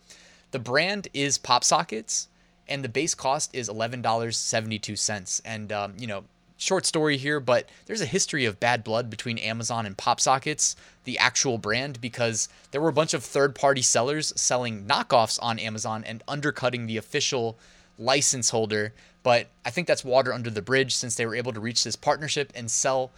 the 0.51 0.59
brand 0.59 1.07
is 1.13 1.37
PopSockets, 1.37 2.27
and 2.67 2.83
the 2.83 2.89
base 2.89 3.15
cost 3.15 3.53
is 3.53 3.67
$11.72. 3.67 5.41
And, 5.43 5.71
um, 5.71 5.93
you 5.97 6.07
know, 6.07 6.23
short 6.59 6.85
story 6.85 7.17
here, 7.17 7.39
but 7.39 7.67
there's 7.85 8.01
a 8.01 8.05
history 8.05 8.45
of 8.45 8.59
bad 8.59 8.83
blood 8.83 9.09
between 9.09 9.37
Amazon 9.39 9.85
and 9.85 9.97
PopSockets, 9.97 10.75
the 11.05 11.17
actual 11.17 11.57
brand, 11.57 11.99
because 12.01 12.49
there 12.71 12.81
were 12.81 12.89
a 12.89 12.93
bunch 12.93 13.13
of 13.13 13.23
third 13.23 13.55
party 13.55 13.81
sellers 13.81 14.33
selling 14.39 14.85
knockoffs 14.85 15.39
on 15.41 15.57
Amazon 15.57 16.03
and 16.03 16.21
undercutting 16.27 16.85
the 16.85 16.97
official 16.97 17.57
license 17.97 18.49
holder. 18.49 18.93
But 19.23 19.47
I 19.65 19.71
think 19.71 19.87
that's 19.87 20.03
water 20.03 20.33
under 20.33 20.49
the 20.49 20.61
bridge 20.61 20.93
since 20.95 21.15
they 21.15 21.25
were 21.25 21.35
able 21.35 21.53
to 21.53 21.59
reach 21.59 21.83
this 21.83 21.95
partnership 21.95 22.51
and 22.53 22.69
sell 22.69 23.11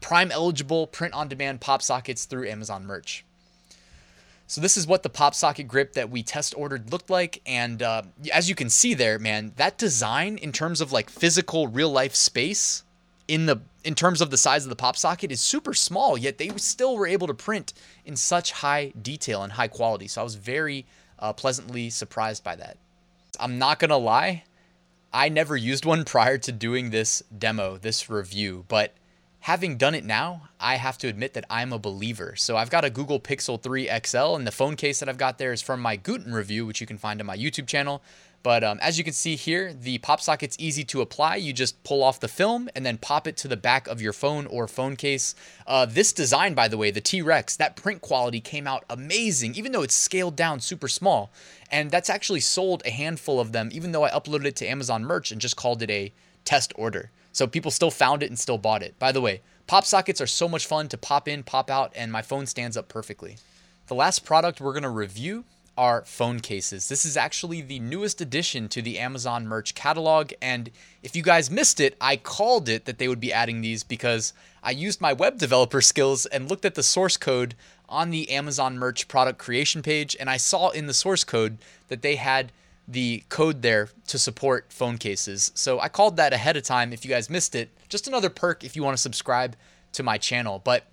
prime 0.00 0.30
eligible 0.30 0.86
print 0.86 1.14
on 1.14 1.28
demand 1.28 1.60
PopSockets 1.60 2.26
through 2.26 2.48
Amazon 2.48 2.84
merch. 2.84 3.24
So 4.48 4.60
this 4.60 4.76
is 4.76 4.86
what 4.86 5.02
the 5.02 5.10
pop 5.10 5.34
socket 5.34 5.68
grip 5.68 5.92
that 5.92 6.10
we 6.10 6.22
test 6.22 6.54
ordered 6.56 6.90
looked 6.90 7.10
like, 7.10 7.42
and 7.44 7.82
uh, 7.82 8.02
as 8.32 8.48
you 8.48 8.54
can 8.54 8.70
see 8.70 8.94
there, 8.94 9.18
man, 9.18 9.52
that 9.56 9.76
design 9.76 10.38
in 10.38 10.52
terms 10.52 10.80
of 10.80 10.90
like 10.90 11.10
physical 11.10 11.68
real 11.68 11.90
life 11.90 12.14
space 12.14 12.82
in 13.28 13.46
the 13.46 13.60
in 13.84 13.94
terms 13.94 14.20
of 14.20 14.30
the 14.30 14.36
size 14.36 14.64
of 14.64 14.70
the 14.70 14.76
pop 14.76 14.96
socket 14.96 15.30
is 15.30 15.40
super 15.40 15.72
small, 15.72 16.18
yet 16.18 16.38
they 16.38 16.48
still 16.56 16.96
were 16.96 17.06
able 17.06 17.26
to 17.26 17.34
print 17.34 17.72
in 18.04 18.16
such 18.16 18.52
high 18.52 18.92
detail 19.00 19.42
and 19.42 19.52
high 19.52 19.68
quality. 19.68 20.08
So 20.08 20.20
I 20.20 20.24
was 20.24 20.34
very 20.34 20.84
uh, 21.18 21.32
pleasantly 21.32 21.88
surprised 21.90 22.42
by 22.42 22.56
that. 22.56 22.76
I'm 23.38 23.58
not 23.58 23.78
gonna 23.78 23.96
lie, 23.98 24.44
I 25.12 25.28
never 25.28 25.56
used 25.56 25.84
one 25.84 26.04
prior 26.06 26.38
to 26.38 26.52
doing 26.52 26.90
this 26.90 27.22
demo, 27.36 27.78
this 27.78 28.10
review, 28.10 28.64
but 28.68 28.94
having 29.40 29.76
done 29.76 29.94
it 29.94 30.04
now, 30.04 30.48
I 30.60 30.76
have 30.76 30.98
to 30.98 31.08
admit 31.08 31.34
that 31.34 31.44
I'm 31.48 31.72
a 31.72 31.78
believer. 31.78 32.34
So 32.36 32.56
I've 32.56 32.70
got 32.70 32.84
a 32.84 32.90
Google 32.90 33.20
Pixel 33.20 33.60
3 33.62 33.88
XL, 34.04 34.34
and 34.34 34.46
the 34.46 34.52
phone 34.52 34.76
case 34.76 35.00
that 35.00 35.08
I've 35.08 35.18
got 35.18 35.38
there 35.38 35.52
is 35.52 35.62
from 35.62 35.80
my 35.80 35.96
Gooten 35.96 36.32
review, 36.32 36.66
which 36.66 36.80
you 36.80 36.86
can 36.86 36.98
find 36.98 37.20
on 37.20 37.26
my 37.26 37.36
YouTube 37.36 37.66
channel. 37.66 38.02
But 38.42 38.62
um, 38.62 38.78
as 38.80 38.98
you 38.98 39.04
can 39.04 39.12
see 39.12 39.34
here, 39.34 39.72
the 39.72 39.98
pop 39.98 40.20
socket's 40.20 40.56
easy 40.58 40.84
to 40.84 41.00
apply. 41.00 41.36
You 41.36 41.52
just 41.52 41.82
pull 41.82 42.02
off 42.02 42.20
the 42.20 42.28
film 42.28 42.68
and 42.74 42.86
then 42.86 42.96
pop 42.96 43.26
it 43.26 43.36
to 43.38 43.48
the 43.48 43.56
back 43.56 43.88
of 43.88 44.00
your 44.00 44.12
phone 44.12 44.46
or 44.46 44.68
phone 44.68 44.96
case. 44.96 45.34
Uh, 45.66 45.86
this 45.86 46.12
design, 46.12 46.54
by 46.54 46.68
the 46.68 46.78
way, 46.78 46.90
the 46.90 47.00
T-Rex, 47.00 47.56
that 47.56 47.76
print 47.76 48.00
quality 48.00 48.40
came 48.40 48.66
out 48.66 48.84
amazing, 48.88 49.54
even 49.56 49.72
though 49.72 49.82
it's 49.82 49.96
scaled 49.96 50.36
down 50.36 50.60
super 50.60 50.88
small. 50.88 51.30
And 51.70 51.90
that's 51.90 52.08
actually 52.08 52.40
sold 52.40 52.82
a 52.84 52.90
handful 52.90 53.40
of 53.40 53.52
them, 53.52 53.70
even 53.72 53.92
though 53.92 54.04
I 54.04 54.10
uploaded 54.10 54.46
it 54.46 54.56
to 54.56 54.66
Amazon 54.66 55.04
merch 55.04 55.32
and 55.32 55.40
just 55.40 55.56
called 55.56 55.82
it 55.82 55.90
a 55.90 56.12
test 56.44 56.72
order. 56.76 57.10
So 57.32 57.46
people 57.46 57.70
still 57.70 57.90
found 57.90 58.22
it 58.22 58.30
and 58.30 58.38
still 58.38 58.58
bought 58.58 58.82
it. 58.82 58.98
By 58.98 59.12
the 59.12 59.20
way, 59.20 59.42
pop 59.66 59.84
sockets 59.84 60.20
are 60.20 60.26
so 60.26 60.48
much 60.48 60.66
fun 60.66 60.88
to 60.88 60.96
pop 60.96 61.28
in, 61.28 61.42
pop 61.42 61.70
out, 61.70 61.92
and 61.94 62.10
my 62.10 62.22
phone 62.22 62.46
stands 62.46 62.76
up 62.76 62.88
perfectly. 62.88 63.36
The 63.88 63.94
last 63.94 64.24
product 64.24 64.60
we're 64.60 64.78
to 64.80 64.88
review 64.88 65.44
are 65.78 66.04
phone 66.04 66.40
cases. 66.40 66.88
This 66.88 67.06
is 67.06 67.16
actually 67.16 67.60
the 67.60 67.78
newest 67.78 68.20
addition 68.20 68.68
to 68.70 68.82
the 68.82 68.98
Amazon 68.98 69.46
merch 69.46 69.76
catalog. 69.76 70.32
And 70.42 70.70
if 71.04 71.14
you 71.14 71.22
guys 71.22 71.52
missed 71.52 71.78
it, 71.78 71.96
I 72.00 72.16
called 72.16 72.68
it 72.68 72.84
that 72.84 72.98
they 72.98 73.06
would 73.06 73.20
be 73.20 73.32
adding 73.32 73.60
these 73.60 73.84
because 73.84 74.32
I 74.60 74.72
used 74.72 75.00
my 75.00 75.12
web 75.12 75.38
developer 75.38 75.80
skills 75.80 76.26
and 76.26 76.50
looked 76.50 76.64
at 76.64 76.74
the 76.74 76.82
source 76.82 77.16
code 77.16 77.54
on 77.88 78.10
the 78.10 78.28
Amazon 78.28 78.76
merch 78.76 79.06
product 79.06 79.38
creation 79.38 79.80
page. 79.80 80.16
And 80.18 80.28
I 80.28 80.36
saw 80.36 80.70
in 80.70 80.86
the 80.86 80.94
source 80.94 81.22
code 81.22 81.58
that 81.86 82.02
they 82.02 82.16
had 82.16 82.50
the 82.88 83.22
code 83.28 83.62
there 83.62 83.90
to 84.08 84.18
support 84.18 84.72
phone 84.72 84.98
cases. 84.98 85.52
So 85.54 85.78
I 85.78 85.88
called 85.88 86.16
that 86.16 86.32
ahead 86.32 86.56
of 86.56 86.64
time 86.64 86.92
if 86.92 87.04
you 87.04 87.08
guys 87.08 87.30
missed 87.30 87.54
it. 87.54 87.70
Just 87.88 88.08
another 88.08 88.30
perk 88.30 88.64
if 88.64 88.74
you 88.74 88.82
want 88.82 88.96
to 88.96 89.00
subscribe 89.00 89.54
to 89.92 90.02
my 90.02 90.18
channel. 90.18 90.60
But 90.64 90.90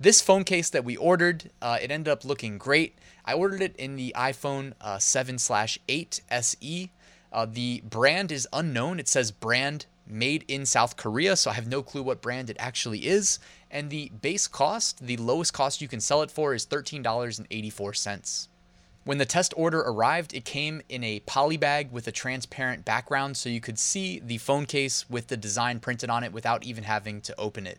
this 0.00 0.20
phone 0.20 0.44
case 0.44 0.70
that 0.70 0.84
we 0.84 0.96
ordered, 0.96 1.50
uh, 1.60 1.78
it 1.80 1.90
ended 1.90 2.10
up 2.10 2.24
looking 2.24 2.58
great. 2.58 2.96
I 3.24 3.34
ordered 3.34 3.60
it 3.60 3.76
in 3.76 3.96
the 3.96 4.14
iPhone 4.16 4.74
uh, 4.80 4.98
7 4.98 5.38
slash 5.38 5.78
8 5.88 6.20
SE. 6.30 6.90
Uh, 7.32 7.46
the 7.50 7.82
brand 7.88 8.32
is 8.32 8.48
unknown. 8.52 9.00
It 9.00 9.08
says 9.08 9.30
brand 9.30 9.86
made 10.06 10.44
in 10.48 10.64
South 10.64 10.96
Korea, 10.96 11.36
so 11.36 11.50
I 11.50 11.54
have 11.54 11.66
no 11.66 11.82
clue 11.82 12.02
what 12.02 12.22
brand 12.22 12.48
it 12.48 12.56
actually 12.58 13.06
is. 13.06 13.38
And 13.70 13.90
the 13.90 14.10
base 14.22 14.46
cost, 14.46 15.04
the 15.06 15.16
lowest 15.16 15.52
cost 15.52 15.82
you 15.82 15.88
can 15.88 16.00
sell 16.00 16.22
it 16.22 16.30
for, 16.30 16.54
is 16.54 16.64
$13.84. 16.64 18.48
When 19.04 19.18
the 19.18 19.26
test 19.26 19.54
order 19.56 19.80
arrived, 19.80 20.34
it 20.34 20.44
came 20.44 20.82
in 20.88 21.02
a 21.02 21.20
poly 21.20 21.56
bag 21.56 21.90
with 21.90 22.06
a 22.06 22.12
transparent 22.12 22.84
background 22.84 23.36
so 23.36 23.48
you 23.48 23.60
could 23.60 23.78
see 23.78 24.20
the 24.20 24.38
phone 24.38 24.66
case 24.66 25.08
with 25.08 25.28
the 25.28 25.36
design 25.36 25.80
printed 25.80 26.10
on 26.10 26.24
it 26.24 26.32
without 26.32 26.64
even 26.64 26.84
having 26.84 27.20
to 27.22 27.38
open 27.38 27.66
it. 27.66 27.78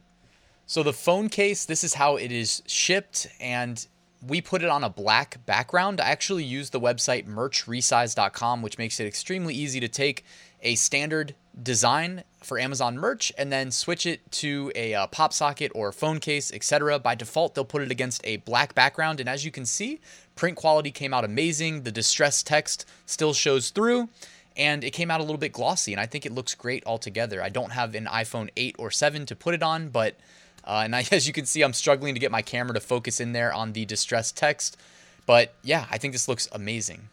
So 0.69 0.83
the 0.83 0.93
phone 0.93 1.29
case, 1.29 1.65
this 1.65 1.83
is 1.83 1.95
how 1.95 2.17
it 2.17 2.31
is 2.31 2.61
shipped 2.67 3.25
and 3.41 3.83
we 4.21 4.39
put 4.39 4.61
it 4.61 4.69
on 4.69 4.83
a 4.83 4.89
black 4.89 5.43
background. 5.47 5.99
I 5.99 6.09
actually 6.09 6.43
use 6.43 6.69
the 6.69 6.79
website 6.79 7.25
merchresize.com, 7.25 8.61
which 8.61 8.77
makes 8.77 8.99
it 8.99 9.07
extremely 9.07 9.55
easy 9.55 9.79
to 9.79 9.87
take 9.87 10.23
a 10.61 10.75
standard 10.75 11.33
design 11.63 12.23
for 12.43 12.59
Amazon 12.59 12.99
merch 12.99 13.33
and 13.35 13.51
then 13.51 13.71
switch 13.71 14.05
it 14.05 14.31
to 14.33 14.71
a 14.75 14.93
uh, 14.93 15.07
pop 15.07 15.33
socket 15.33 15.71
or 15.73 15.91
phone 15.91 16.19
case, 16.19 16.53
etc. 16.53 16.99
By 16.99 17.15
default, 17.15 17.55
they'll 17.55 17.65
put 17.65 17.81
it 17.81 17.89
against 17.89 18.21
a 18.23 18.37
black 18.37 18.75
background, 18.75 19.19
and 19.19 19.27
as 19.27 19.43
you 19.43 19.49
can 19.49 19.65
see, 19.65 19.99
print 20.35 20.55
quality 20.55 20.91
came 20.91 21.15
out 21.15 21.25
amazing. 21.25 21.81
The 21.81 21.91
distressed 21.91 22.45
text 22.45 22.85
still 23.07 23.33
shows 23.33 23.71
through, 23.71 24.09
and 24.55 24.83
it 24.83 24.91
came 24.91 25.09
out 25.09 25.19
a 25.19 25.23
little 25.23 25.39
bit 25.39 25.51
glossy, 25.51 25.93
and 25.93 25.99
I 25.99 26.05
think 26.05 26.27
it 26.27 26.31
looks 26.31 26.53
great 26.53 26.83
altogether. 26.85 27.41
I 27.41 27.49
don't 27.49 27.71
have 27.71 27.95
an 27.95 28.05
iPhone 28.05 28.51
8 28.55 28.75
or 28.77 28.91
7 28.91 29.25
to 29.25 29.35
put 29.35 29.55
it 29.55 29.63
on, 29.63 29.89
but 29.89 30.15
uh, 30.63 30.81
and 30.83 30.95
I, 30.95 31.05
as 31.11 31.27
you 31.27 31.33
can 31.33 31.45
see, 31.45 31.61
I'm 31.61 31.73
struggling 31.73 32.13
to 32.13 32.19
get 32.19 32.31
my 32.31 32.41
camera 32.41 32.73
to 32.73 32.79
focus 32.79 33.19
in 33.19 33.33
there 33.33 33.53
on 33.53 33.73
the 33.73 33.85
distressed 33.85 34.37
text. 34.37 34.77
But 35.25 35.53
yeah, 35.63 35.85
I 35.91 35.97
think 35.97 36.13
this 36.13 36.27
looks 36.27 36.47
amazing. 36.51 37.09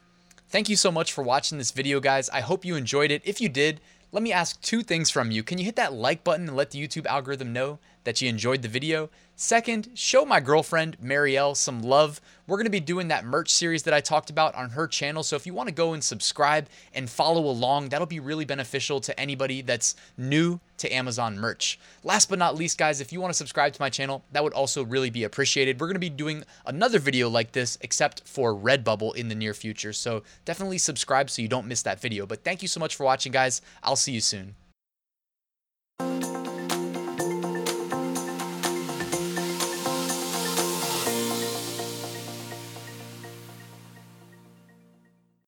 Thank 0.49 0.69
you 0.69 0.77
so 0.77 0.93
much 0.93 1.13
for 1.13 1.23
watching 1.23 1.59
this 1.59 1.73
video, 1.73 2.01
guys. 2.01 2.31
I 2.31 2.41
hope 2.41 2.65
you 2.65 2.77
enjoyed 2.77 3.11
it. 3.11 3.23
If 3.25 3.41
you 3.41 3.49
did, 3.49 3.81
let 4.13 4.23
me 4.23 4.33
ask 4.33 4.61
two 4.63 4.83
things 4.83 5.11
from 5.11 5.31
you. 5.31 5.43
Can 5.43 5.59
you 5.59 5.65
hit 5.65 5.77
that 5.77 5.93
like 5.93 6.25
button 6.25 6.49
and 6.49 6.57
let 6.57 6.71
the 6.71 6.87
YouTube 6.87 7.07
algorithm 7.07 7.53
know 7.53 7.79
that 8.07 8.23
you 8.23 8.29
enjoyed 8.31 8.63
the 8.63 8.69
video? 8.69 9.11
Second, 9.39 9.91
show 9.93 10.25
my 10.25 10.41
girlfriend, 10.41 10.97
Mariel, 10.99 11.55
some 11.55 11.83
love. 11.83 12.23
We're 12.47 12.57
going 12.57 12.65
to 12.65 12.71
be 12.71 12.81
doing 12.81 13.09
that 13.09 13.27
merch 13.27 13.51
series 13.51 13.83
that 13.83 13.93
I 13.93 14.01
talked 14.01 14.31
about 14.31 14.55
on 14.55 14.71
her 14.71 14.87
channel. 14.87 15.23
So 15.23 15.37
if 15.37 15.45
you 15.45 15.53
want 15.53 15.69
to 15.69 15.75
go 15.75 15.93
and 15.93 16.03
subscribe 16.03 16.69
and 16.95 17.11
follow 17.11 17.43
along, 17.43 17.91
that'll 17.91 18.07
be 18.07 18.21
really 18.21 18.47
beneficial 18.47 18.99
to 19.01 19.21
anybody 19.21 19.61
that's 19.61 19.95
new 20.17 20.59
to 20.79 20.89
Amazon 20.95 21.39
merch. 21.39 21.79
Last 22.03 22.31
but 22.31 22.39
not 22.39 22.57
least, 22.57 22.79
guys, 22.79 23.03
if 23.03 23.13
you 23.13 23.21
want 23.21 23.31
to 23.31 23.37
subscribe 23.37 23.75
to 23.75 23.83
my 23.83 23.91
channel, 23.91 24.25
that 24.33 24.43
would 24.43 24.55
also 24.55 24.83
really 24.83 25.11
be 25.11 25.25
appreciated. 25.25 25.81
We're 25.81 25.89
going 25.89 25.97
to 25.97 26.01
be 26.01 26.09
doing 26.09 26.45
another 26.65 26.99
video 26.99 27.29
like 27.29 27.53
this, 27.53 27.77
except 27.83 28.27
for 28.27 28.55
Redbubble 28.55 29.17
in 29.17 29.29
the 29.29 29.35
near 29.35 29.53
future. 29.53 29.93
So 29.93 30.23
definitely 30.47 30.79
subscribe 30.79 31.29
so 31.29 31.43
you 31.43 31.49
don't 31.49 31.67
miss 31.67 31.83
that 31.83 32.01
video. 32.01 32.25
But 32.25 32.43
thank 32.43 32.63
you 32.63 32.69
so 32.69 32.81
much 32.81 32.97
for 32.97 33.05
watching, 33.05 33.33
guys. 33.33 33.61
I'll 33.83 33.97
see 33.97 34.13
you 34.13 34.23
soon. 34.23 34.55